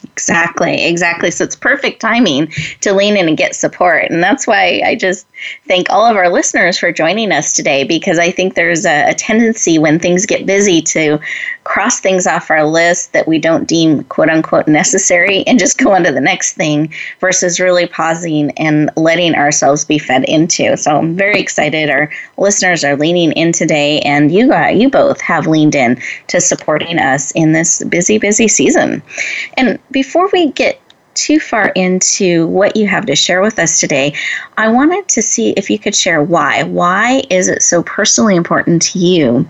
[0.03, 1.31] Exactly, exactly.
[1.31, 2.47] So it's perfect timing
[2.81, 4.05] to lean in and get support.
[4.09, 5.27] And that's why I just
[5.67, 9.13] thank all of our listeners for joining us today because I think there's a, a,
[9.13, 11.19] tendency when things get busy to
[11.63, 15.93] cross things off our list that we don't deem quote unquote necessary and just go
[15.93, 20.77] on to the next thing versus really pausing and letting ourselves be fed into.
[20.77, 21.89] So I'm very excited.
[21.89, 26.39] Our listeners are leaning in today, and you got you both have leaned in to
[26.39, 29.01] supporting us in this busy, busy season.
[29.55, 30.79] And before we get
[31.17, 34.13] too far into what you have to share with us today,
[34.57, 36.63] I wanted to see if you could share why.
[36.63, 39.49] Why is it so personally important to you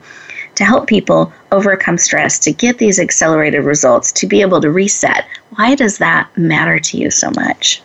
[0.55, 5.27] to help people overcome stress, to get these accelerated results, to be able to reset?
[5.55, 7.81] Why does that matter to you so much?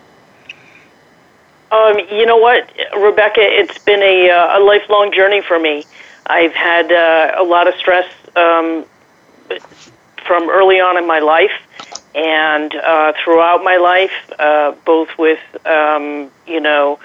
[1.73, 2.71] Um, you know what,
[3.01, 3.41] Rebecca?
[3.41, 5.87] It's been a, uh, a lifelong journey for me.
[6.27, 8.07] I've had uh, a lot of stress
[8.37, 8.85] um,
[10.27, 11.51] from early on in my life
[12.15, 17.01] and uh, throughout my life, uh, both with um, you know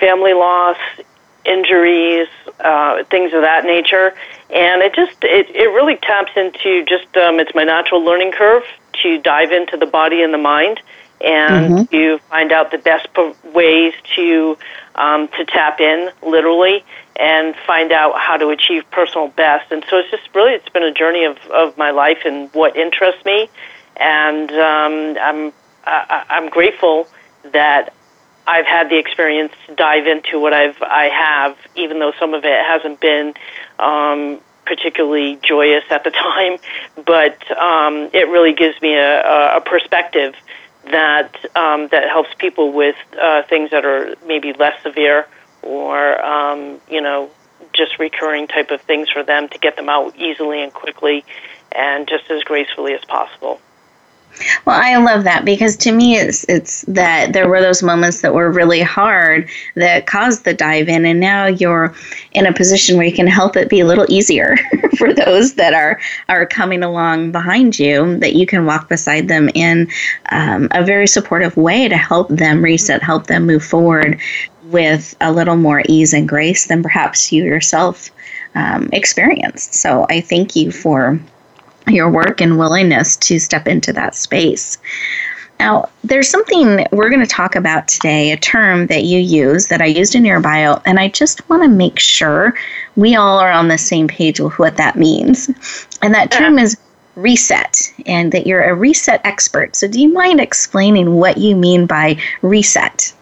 [0.00, 0.78] family loss,
[1.44, 2.26] injuries,
[2.60, 4.14] uh, things of that nature,
[4.48, 8.64] and it just it, it really taps into just um, it's my natural learning curve
[9.02, 10.80] to dive into the body and the mind
[11.24, 11.96] and mm-hmm.
[11.96, 13.08] to find out the best
[13.54, 14.58] ways to
[14.94, 16.84] um, to tap in literally
[17.16, 19.72] and find out how to achieve personal best.
[19.72, 22.76] And so it's just really it's been a journey of, of my life and what
[22.76, 23.48] interests me
[23.96, 25.52] and um, I'm
[25.84, 27.06] I, I'm grateful
[27.52, 27.92] that
[28.46, 32.44] I've had the experience to dive into what I've I have, even though some of
[32.44, 33.34] it hasn't been
[33.78, 36.58] um, particularly joyous at the time.
[37.04, 40.34] But um, it really gives me a, a perspective
[40.90, 45.26] that um, that helps people with uh, things that are maybe less severe
[45.62, 47.30] or um, you know
[47.72, 51.24] just recurring type of things for them to get them out easily and quickly
[51.72, 53.60] and just as gracefully as possible.
[54.64, 58.34] Well, I love that because to me, it's it's that there were those moments that
[58.34, 61.94] were really hard that caused the dive in, and now you're
[62.32, 64.56] in a position where you can help it be a little easier
[64.98, 68.18] for those that are are coming along behind you.
[68.18, 69.88] That you can walk beside them in
[70.30, 74.20] um, a very supportive way to help them reset, help them move forward
[74.64, 78.10] with a little more ease and grace than perhaps you yourself
[78.54, 79.74] um, experienced.
[79.74, 81.20] So I thank you for
[81.88, 84.78] your work and willingness to step into that space.
[85.60, 89.80] Now, there's something we're going to talk about today, a term that you use that
[89.80, 92.54] I used in your bio, and I just want to make sure
[92.96, 95.48] we all are on the same page with what that means.
[96.02, 96.76] And that term is
[97.14, 99.76] reset, and that you're a reset expert.
[99.76, 103.12] So, do you mind explaining what you mean by reset?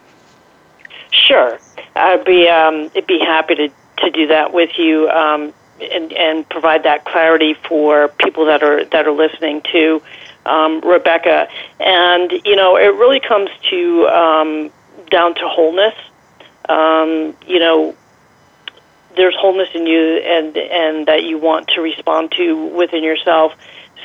[1.10, 1.58] Sure.
[1.94, 5.10] I'd be, um, I'd be happy to, to do that with you.
[5.10, 5.52] Um,
[5.91, 10.03] and, and provide that clarity for people that are that are listening to
[10.47, 11.49] um, Rebecca.
[11.80, 14.70] And you know, it really comes to um,
[15.11, 15.95] down to wholeness.
[16.68, 17.97] Um, you know,
[19.16, 23.53] there's wholeness in you, and and that you want to respond to within yourself.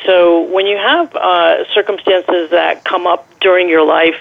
[0.05, 4.15] So when you have uh, circumstances that come up during your life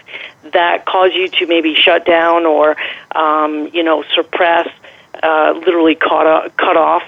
[0.52, 2.76] that cause you to maybe shut down or
[3.14, 4.68] um, you know suppress,
[5.22, 7.02] uh, literally cut cut off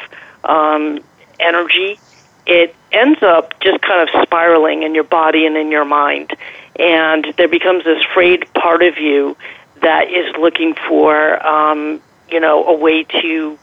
[0.44, 1.00] um,
[1.40, 1.98] energy,
[2.46, 6.34] it ends up just kind of spiraling in your body and in your mind.
[6.78, 9.36] And there becomes this frayed part of you
[9.82, 13.58] that is looking for, um, you know, a way to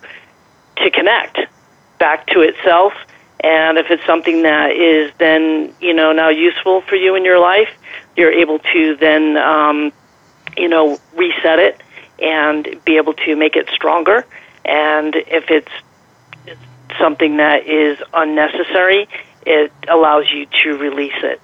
[0.77, 1.39] to connect
[1.97, 2.93] back to itself.
[3.39, 7.39] And if it's something that is then, you know, now useful for you in your
[7.39, 7.69] life,
[8.15, 9.91] you're able to then, um,
[10.57, 11.81] you know, reset it
[12.19, 14.25] and be able to make it stronger.
[14.63, 15.71] And if it's
[16.99, 19.07] something that is unnecessary,
[19.45, 21.41] it allows you to release it.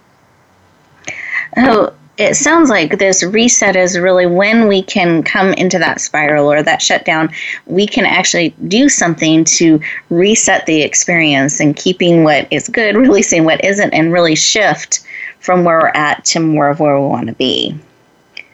[1.58, 6.52] Oh, it sounds like this reset is really when we can come into that spiral
[6.52, 7.30] or that shutdown,
[7.66, 9.80] we can actually do something to
[10.10, 15.02] reset the experience and keeping what is good, releasing what isn't, and really shift
[15.40, 17.78] from where we're at to more of where we want to be.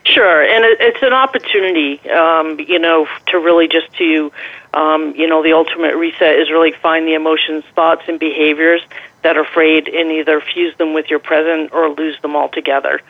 [0.05, 4.31] Sure, and it's an opportunity, um, you know, to really just to,
[4.77, 8.81] um, you know, the ultimate reset is really find the emotions, thoughts, and behaviors
[9.23, 13.01] that are afraid and either fuse them with your present or lose them altogether.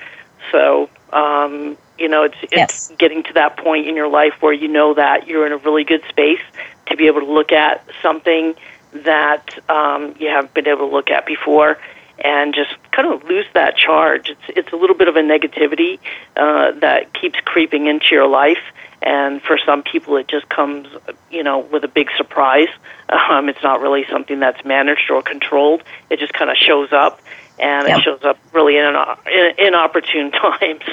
[0.51, 2.91] So, um, you know, it's it's Yes.
[2.97, 5.83] getting to that point in your life where you know that you're in a really
[5.83, 6.41] good space
[6.87, 8.55] to be able to look at something
[8.93, 11.77] that um, you haven't been able to look at before,
[12.23, 14.29] and just kind of lose that charge.
[14.29, 15.99] It's it's a little bit of a negativity
[16.35, 18.63] uh, that keeps creeping into your life,
[19.01, 20.87] and for some people, it just comes,
[21.29, 22.69] you know, with a big surprise.
[23.09, 25.83] Um, it's not really something that's managed or controlled.
[26.09, 27.21] It just kind of shows up,
[27.59, 27.97] and Yep.
[27.97, 30.83] it shows up really in, an, in inopportune times.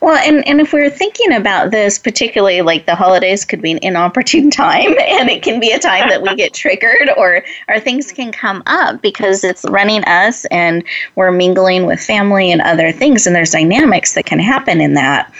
[0.00, 3.78] Well, and, and if we're thinking about this, particularly like the holidays could be an
[3.82, 8.10] inopportune time, and it can be a time that we get triggered or, or things
[8.10, 10.82] can come up because it's running us and
[11.14, 15.32] we're mingling with family and other things, and there's dynamics that can happen in that.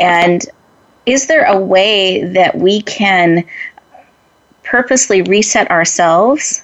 [0.00, 0.44] And
[1.06, 3.44] is there a way that we can
[4.62, 6.62] purposely reset ourselves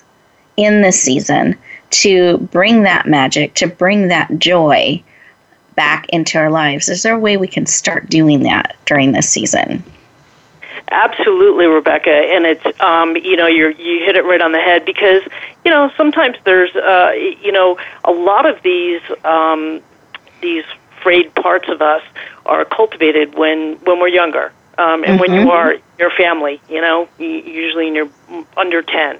[0.56, 1.56] in this season
[1.90, 5.02] to bring that magic, to bring that joy?
[5.74, 6.88] back into our lives.
[6.88, 9.82] Is there a way we can start doing that during this season?
[10.90, 14.84] Absolutely, Rebecca, and it's um, you know you you hit it right on the head
[14.84, 15.22] because
[15.64, 17.12] you know sometimes there's uh,
[17.42, 19.80] you know a lot of these um,
[20.42, 20.64] these
[21.04, 22.02] frayed parts of us
[22.46, 25.50] are cultivated when when we're younger, um, and when you Mhm.
[25.58, 28.10] are your family, you know, usually when you're
[28.56, 29.18] under ten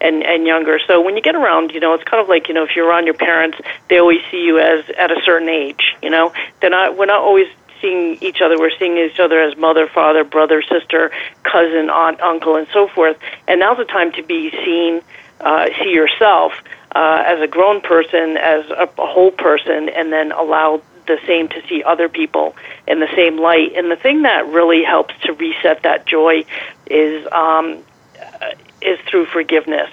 [0.00, 0.80] and and younger.
[0.88, 2.88] So when you get around, you know, it's kind of like you know if you're
[2.88, 3.58] around your parents,
[3.88, 5.94] they always see you as at a certain age.
[6.02, 7.46] You know, they're not we're not always
[7.80, 8.58] seeing each other.
[8.58, 11.10] We're seeing each other as mother, father, brother, sister,
[11.44, 13.16] cousin, aunt, uncle, and so forth.
[13.46, 15.02] And now's the time to be seen,
[15.40, 16.52] uh, see yourself
[16.94, 21.48] uh, as a grown person, as a, a whole person, and then allow the same
[21.48, 22.54] to see other people
[22.86, 23.72] in the same light.
[23.76, 26.44] And the thing that really helps to reset that joy
[26.86, 27.82] is um,
[28.20, 28.50] uh,
[28.82, 29.90] is through forgiveness.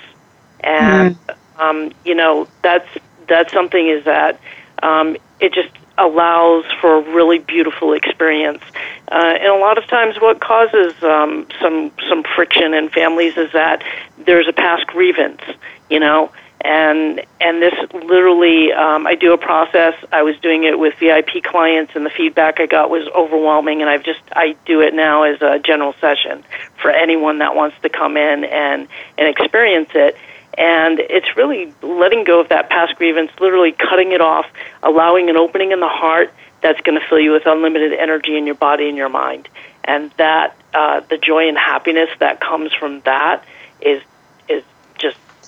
[0.59, 1.17] And
[1.57, 2.87] um, you know that's
[3.27, 4.39] that's something is that
[4.81, 8.63] um, it just allows for a really beautiful experience.
[9.11, 13.51] Uh, and a lot of times, what causes um, some some friction in families is
[13.53, 13.83] that
[14.25, 15.41] there's a past grievance,
[15.89, 16.31] you know.
[16.63, 19.95] And and this literally, um, I do a process.
[20.13, 23.81] I was doing it with VIP clients, and the feedback I got was overwhelming.
[23.81, 26.43] And I've just I do it now as a general session
[26.81, 28.87] for anyone that wants to come in and
[29.17, 30.15] and experience it.
[30.57, 34.45] And it's really letting go of that past grievance, literally cutting it off,
[34.83, 38.45] allowing an opening in the heart that's going to fill you with unlimited energy in
[38.45, 39.49] your body and your mind.
[39.83, 43.43] And that, uh, the joy and happiness that comes from that
[43.81, 44.01] is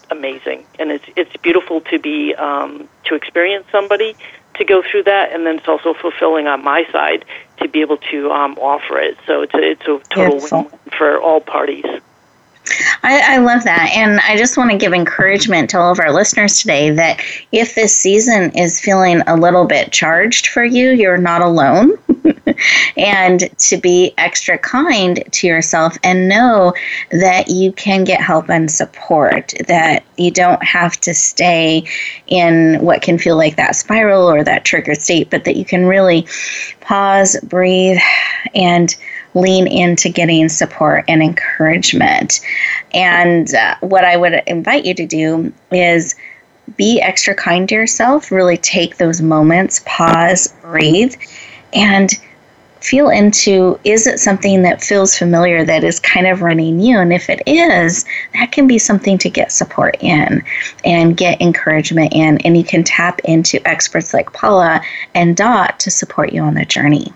[0.10, 0.66] amazing.
[0.80, 4.16] And it's it's beautiful to be um, to experience somebody
[4.58, 7.26] to go through that, and then it's also fulfilling on my side
[7.62, 9.18] to be able to um, offer it.
[9.28, 10.62] So it's a, it's a total Beautiful.
[10.62, 11.86] win for all parties.
[13.03, 13.91] I, I love that.
[13.95, 17.76] And I just want to give encouragement to all of our listeners today that if
[17.76, 21.93] this season is feeling a little bit charged for you, you're not alone.
[22.97, 26.74] and to be extra kind to yourself and know
[27.11, 31.84] that you can get help and support, that you don't have to stay
[32.28, 35.86] in what can feel like that spiral or that triggered state, but that you can
[35.86, 36.28] really
[36.82, 37.99] pause, breathe,
[38.53, 38.95] and
[39.36, 42.40] lean into getting support and encouragement.
[42.94, 46.16] And uh, what I would invite you to do is
[46.78, 51.14] be extra kind to yourself, really take those moments, pause, breathe,
[51.74, 52.12] and
[52.82, 57.00] feel into is it something that feels familiar that is kind of running you?
[57.00, 60.44] And if it is, that can be something to get support in
[60.84, 62.38] and get encouragement in.
[62.40, 64.82] And you can tap into experts like Paula
[65.14, 67.12] and Dot to support you on the journey.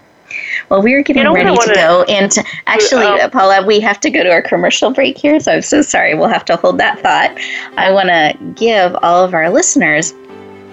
[0.67, 2.43] Well, we're getting You know ready to go into.
[2.67, 5.61] Actually, Um, uh, Paula, we have to go to our commercial break here, so I'm
[5.61, 6.15] so sorry.
[6.15, 7.37] We'll have to hold that thought.
[7.77, 10.13] I want to give all of our listeners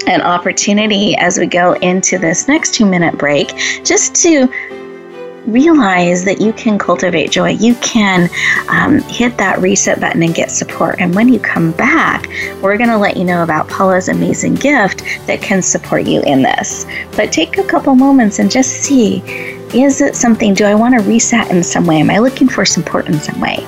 [0.07, 4.49] an opportunity as we go into this next two minute break just to
[5.47, 7.51] realize that you can cultivate joy.
[7.51, 8.29] You can
[8.69, 10.97] um, hit that reset button and get support.
[11.01, 12.29] And when you come back,
[12.63, 16.43] we're going to let you know about Paula's amazing gift that can support you in
[16.43, 16.87] this.
[17.17, 19.23] But take a couple moments and just see
[19.75, 21.99] is it something, do I want to reset in some way?
[21.99, 23.59] Am I looking for support in some way?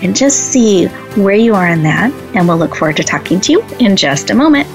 [0.00, 2.12] And just see where you are in that.
[2.34, 4.68] And we'll look forward to talking to you in just a moment.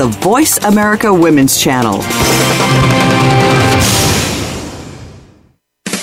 [0.00, 2.00] The Voice America Women's Channel.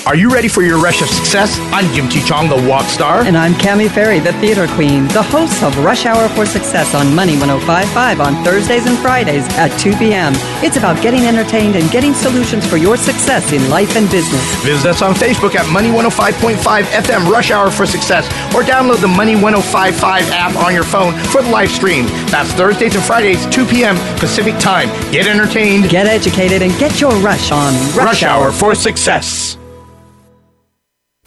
[0.08, 1.60] Are you ready for your rush of success?
[1.74, 2.24] I'm Jim T.
[2.24, 3.24] Chong, the Wok Star.
[3.24, 7.14] And I'm Cami Ferry, the theater queen, the host of Rush Hour for Success on
[7.14, 10.32] Money 1055 on Thursdays and Fridays at 2 p.m.
[10.64, 14.42] It's about getting entertained and getting solutions for your success in life and business.
[14.64, 19.10] Visit us on Facebook at Money 105.5 FM Rush Hour for Success or download the
[19.10, 22.06] Money 1055 app on your phone for the live stream.
[22.32, 23.98] That's Thursdays and Fridays, 2 p.m.
[24.20, 24.88] Pacific Time.
[25.12, 29.58] Get entertained, get educated, and get your rush on Rush, rush Hour for Success.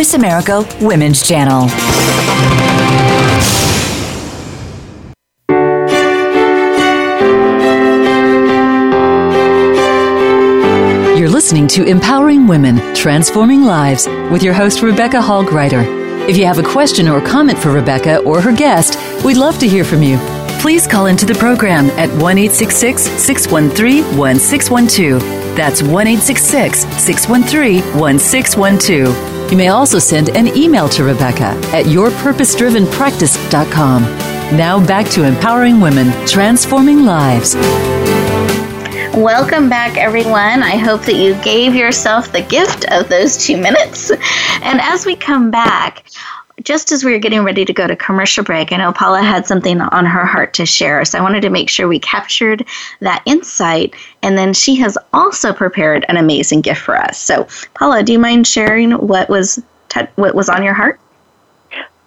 [0.00, 1.68] Voice America Women's Channel.
[11.18, 15.84] You're listening to Empowering Women, Transforming Lives with your host, Rebecca Hall Gruyter.
[16.26, 19.68] If you have a question or comment for Rebecca or her guest, we'd love to
[19.68, 20.16] hear from you.
[20.62, 25.22] Please call into the program at 1 613 1612.
[25.54, 29.39] That's 1 613 1612.
[29.50, 34.02] You may also send an email to Rebecca at yourpurposedrivenpractice.com.
[34.56, 37.56] Now back to empowering women, transforming lives.
[39.16, 40.62] Welcome back, everyone.
[40.62, 44.12] I hope that you gave yourself the gift of those two minutes.
[44.62, 46.04] And as we come back,
[46.62, 49.46] just as we were getting ready to go to commercial break, I know Paula had
[49.46, 51.04] something on her heart to share.
[51.04, 52.66] So I wanted to make sure we captured
[53.00, 53.94] that insight.
[54.22, 57.18] And then she has also prepared an amazing gift for us.
[57.18, 61.00] So, Paula, do you mind sharing what was t- what was on your heart?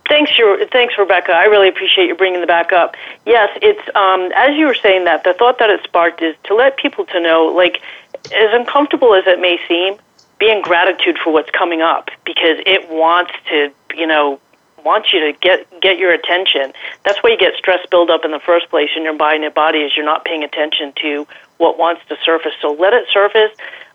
[0.09, 0.31] Thanks,
[0.71, 1.31] thanks, Rebecca.
[1.31, 2.95] I really appreciate you bringing the back up.
[3.25, 6.55] Yes, it's um, as you were saying that the thought that it sparked is to
[6.55, 7.81] let people to know, like,
[8.25, 9.97] as uncomfortable as it may seem,
[10.43, 14.39] be in gratitude for what's coming up because it wants to, you know,
[14.83, 16.73] wants you to get get your attention.
[17.03, 19.51] That's why you get stress buildup in the first place in your body and your
[19.51, 21.25] body is you're not paying attention to
[21.57, 22.51] what wants to surface.
[22.61, 23.51] So let it surface.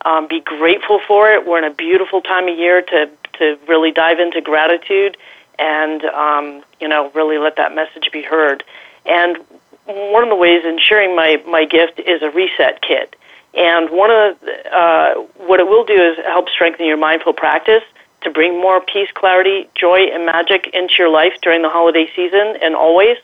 [0.07, 1.47] Um, be grateful for it.
[1.47, 5.19] We're in a beautiful time of year to to really dive into gratitude
[5.59, 8.65] and um, you know really let that message be heard.
[9.05, 9.37] And
[9.85, 13.15] one of the ways in sharing my my gift is a reset kit.
[13.55, 15.15] And one of the, uh,
[15.47, 17.83] what it will do is help strengthen your mindful practice
[18.23, 22.57] to bring more peace, clarity, joy, and magic into your life during the holiday season
[22.63, 23.17] and always.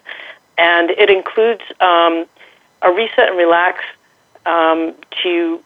[0.56, 2.26] And it includes um,
[2.82, 3.84] a reset and relax
[4.46, 5.60] um, to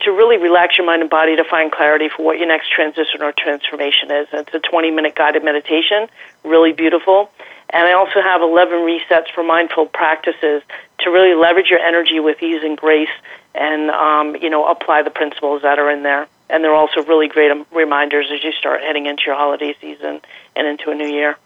[0.00, 3.22] to really relax your mind and body to find clarity for what your next transition
[3.22, 4.28] or transformation is.
[4.30, 6.08] It's a 20 minute guided meditation,
[6.44, 7.30] really beautiful.
[7.70, 10.62] And I also have 11 resets for mindful practices
[11.00, 13.08] to really leverage your energy with ease and grace
[13.56, 17.28] and, um, you know, apply the principles that are in there and they're also really
[17.28, 20.20] great reminders as you start heading into your holiday season
[20.54, 21.36] and into a new year.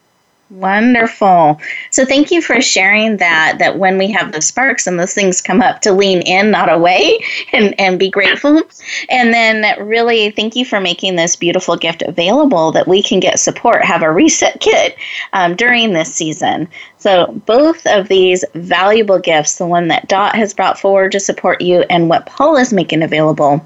[0.51, 1.61] Wonderful.
[1.91, 5.39] So thank you for sharing that that when we have the sparks and those things
[5.39, 7.23] come up to lean in, not away,
[7.53, 8.61] and, and be grateful.
[9.07, 13.39] And then really thank you for making this beautiful gift available that we can get
[13.39, 14.97] support, have a reset kit
[15.31, 16.67] um, during this season.
[16.97, 21.61] So both of these valuable gifts, the one that Dot has brought forward to support
[21.61, 23.65] you and what Paul is making available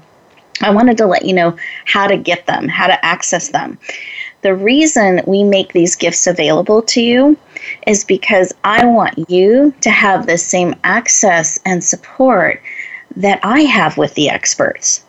[0.62, 3.78] I wanted to let you know how to get them, how to access them.
[4.42, 7.36] The reason we make these gifts available to you
[7.86, 12.62] is because I want you to have the same access and support
[13.16, 15.02] that I have with the experts.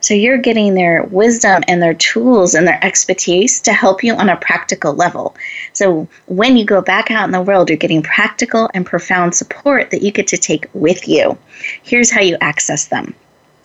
[0.00, 4.28] So you're getting their wisdom and their tools and their expertise to help you on
[4.28, 5.34] a practical level.
[5.72, 9.90] So when you go back out in the world, you're getting practical and profound support
[9.90, 11.38] that you get to take with you.
[11.82, 13.14] Here's how you access them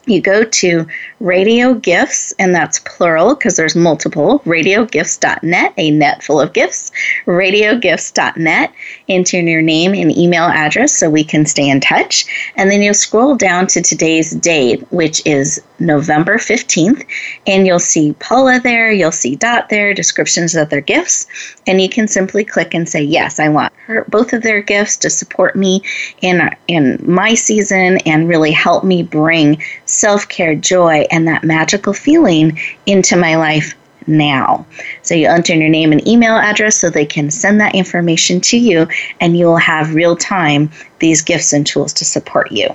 [0.09, 0.85] you go to
[1.19, 6.91] radio gifts and that's plural because there's multiple radiogifts.net a net full of gifts
[7.25, 8.73] radiogifts.net
[9.07, 12.25] enter your name and email address so we can stay in touch.
[12.55, 17.05] And then you'll scroll down to today's date which is november 15th
[17.47, 21.25] and you'll see paula there you'll see dot there descriptions of their gifts
[21.67, 24.97] and you can simply click and say yes i want her, both of their gifts
[24.97, 25.81] to support me
[26.21, 29.61] in in my season and really help me bring
[29.99, 33.75] self care, joy, and that magical feeling into my life
[34.07, 34.65] now.
[35.03, 38.57] So you enter your name and email address so they can send that information to
[38.57, 38.87] you
[39.19, 42.67] and you will have real time these gifts and tools to support you.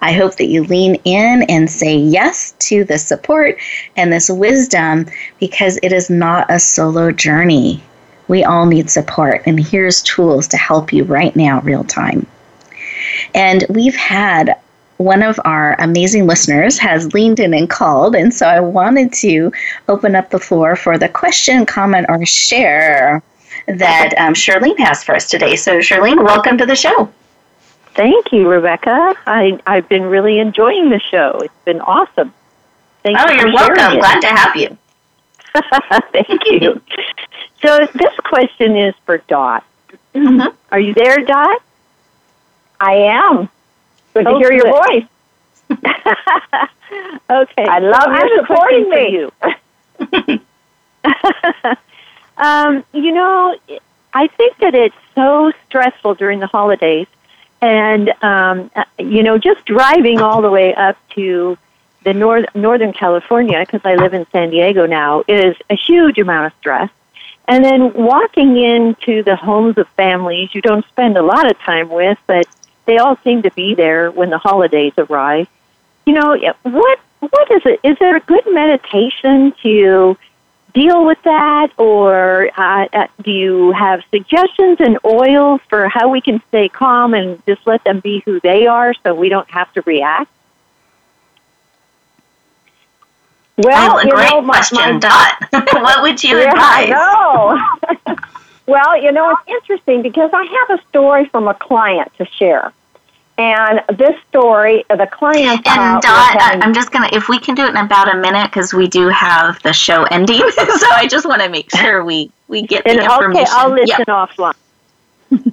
[0.00, 3.58] I hope that you lean in and say yes to the support
[3.96, 5.06] and this wisdom
[5.40, 7.82] because it is not a solo journey.
[8.28, 12.26] We all need support, and here's tools to help you right now, real time.
[13.34, 14.56] And we've had
[14.98, 19.52] one of our amazing listeners has leaned in and called, and so I wanted to
[19.88, 23.22] open up the floor for the question, comment, or share
[23.66, 25.56] that um, Charlene has for us today.
[25.56, 27.12] So, Charlene, welcome to the show.
[27.94, 29.14] Thank you, Rebecca.
[29.26, 31.40] I, I've been really enjoying the show.
[31.42, 32.32] It's been awesome.
[33.02, 33.96] Thank oh, you are welcome.
[33.96, 34.00] It.
[34.00, 34.78] Glad to have you.
[36.12, 36.80] Thank you.
[37.62, 39.64] So, this question is for Dot.
[40.14, 40.54] Mm-hmm.
[40.70, 41.62] Are you there, Dot?
[42.78, 43.48] I am.
[44.16, 45.04] Good to hear your voice.
[47.28, 47.64] okay.
[47.64, 49.10] I love so your supporting me.
[49.12, 49.30] You.
[52.38, 53.54] um, you know,
[54.14, 57.08] I think that it's so stressful during the holidays,
[57.60, 61.58] and um, uh, you know, just driving all the way up to
[62.04, 66.46] the north Northern California because I live in San Diego now is a huge amount
[66.46, 66.88] of stress.
[67.48, 71.90] And then walking into the homes of families you don't spend a lot of time
[71.90, 72.46] with, but
[72.86, 75.48] they all seem to be there when the holidays arrive.
[76.06, 77.80] You know, what what is it?
[77.82, 80.16] Is there a good meditation to
[80.72, 86.20] deal with that, or uh, uh, do you have suggestions and oils for how we
[86.20, 89.72] can stay calm and just let them be who they are, so we don't have
[89.72, 90.30] to react?
[93.56, 95.48] Well, a great know, question, my, Dot.
[95.72, 96.90] what would you yeah, advise?
[96.90, 98.16] No.
[98.66, 102.72] well, you know, it's interesting because I have a story from a client to share.
[103.38, 105.66] And this story, the client.
[105.66, 108.16] And uh, Dot, having, I'm just gonna, if we can do it in about a
[108.18, 112.02] minute, because we do have the show ending, so I just want to make sure
[112.02, 113.42] we we get the information.
[113.42, 114.08] Okay, I'll listen yep.
[114.08, 114.54] offline.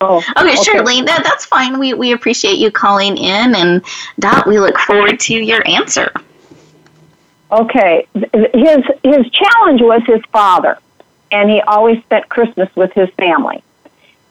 [0.00, 1.78] oh, okay, okay, Charlene, that, that's fine.
[1.78, 3.84] We we appreciate you calling in, and
[4.18, 6.12] Dot, we look forward to your answer.
[7.52, 10.78] Okay, his his challenge was his father,
[11.30, 13.62] and he always spent Christmas with his family.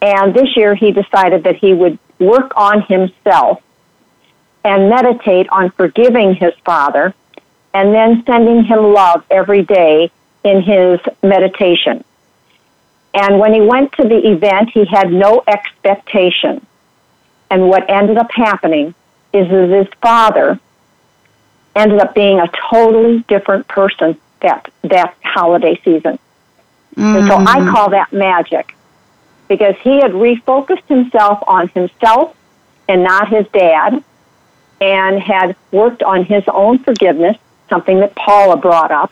[0.02, 3.62] And this year, he decided that he would work on himself
[4.64, 7.14] and meditate on forgiving his father
[7.74, 10.12] and then sending him love every day
[10.44, 12.04] in his meditation.
[13.14, 16.66] And when he went to the event, he had no expectation.
[17.50, 18.94] And what ended up happening
[19.34, 20.60] is that his father
[21.76, 26.20] ended up being a totally different person that, that holiday season.
[26.96, 27.20] Mm.
[27.20, 27.72] And so I mm.
[27.72, 28.76] call that magic
[29.48, 32.36] because he had refocused himself on himself
[32.88, 34.04] and not his dad
[34.82, 37.38] and had worked on his own forgiveness,
[37.70, 39.12] something that Paula brought up,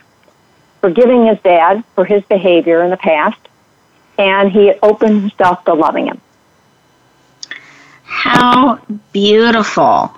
[0.81, 3.39] forgiving his dad for his behavior in the past,
[4.17, 6.21] and he had opened himself to loving him.
[8.03, 8.79] How
[9.11, 10.16] beautiful.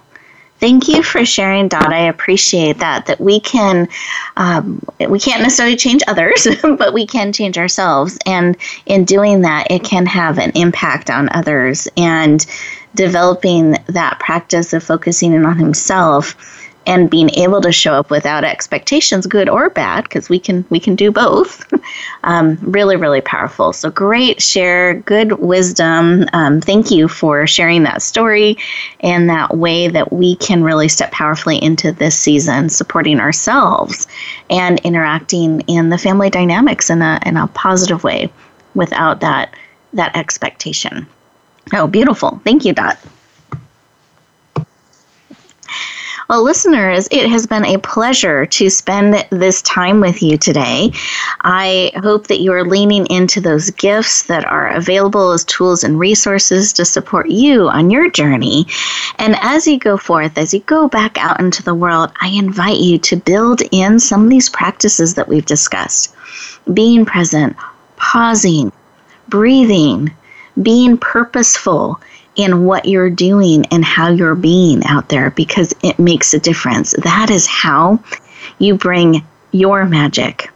[0.60, 1.93] Thank you for sharing, Dot.
[1.93, 3.05] I appreciate that.
[3.05, 3.88] That we can,
[4.36, 8.18] um, we can't necessarily change others, but we can change ourselves.
[8.26, 11.88] And in doing that, it can have an impact on others.
[11.95, 12.45] And
[12.95, 16.36] developing that practice of focusing in on himself
[16.89, 20.79] and being able to show up without expectations, good or bad, because we can we
[20.79, 21.71] can do both.
[22.23, 23.71] um, really, really powerful.
[23.73, 26.25] So great share, good wisdom.
[26.33, 28.57] Um, thank you for sharing that story
[29.01, 34.07] and that way that we can really step powerfully into this season, supporting ourselves
[34.49, 38.31] and interacting in the family dynamics in a in a positive way,
[38.73, 39.53] without that
[39.93, 41.05] that expectation.
[41.71, 42.41] Oh, beautiful.
[42.43, 42.97] Thank you, Dot.
[46.30, 50.91] Well, listeners, it has been a pleasure to spend this time with you today.
[51.41, 55.97] I hope that you are leaning into those gifts that are available as tools and
[55.97, 58.67] resources to support you on your journey.
[59.17, 62.77] And as you go forth, as you go back out into the world, I invite
[62.77, 66.15] you to build in some of these practices that we've discussed
[66.71, 67.57] being present,
[67.97, 68.71] pausing,
[69.30, 70.13] breathing,
[70.61, 71.99] being purposeful
[72.39, 76.95] in what you're doing and how you're being out there because it makes a difference.
[77.03, 78.01] That is how
[78.59, 80.49] you bring your magic,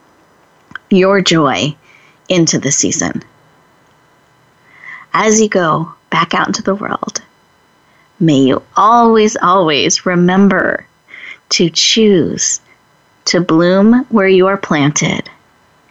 [0.90, 1.76] your joy
[2.30, 3.22] into the season.
[5.12, 7.22] As you go back out into the world,
[8.18, 10.88] may you always, always remember
[11.50, 12.62] to choose
[13.26, 15.30] to bloom where you are planted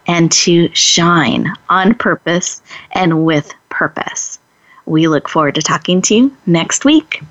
[0.07, 2.63] and to shine on purpose
[2.93, 4.39] and with purpose.
[4.85, 7.21] We look forward to talking to you next week.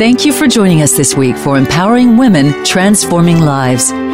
[0.00, 3.92] Thank you for joining us this week for Empowering Women, Transforming Lives.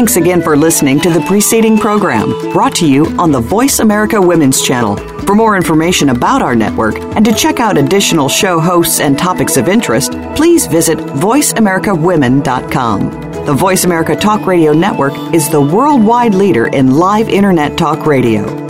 [0.00, 4.18] Thanks again for listening to the preceding program brought to you on the Voice America
[4.18, 4.96] Women's Channel.
[5.26, 9.58] For more information about our network and to check out additional show hosts and topics
[9.58, 13.10] of interest, please visit VoiceAmericaWomen.com.
[13.44, 18.69] The Voice America Talk Radio Network is the worldwide leader in live Internet talk radio.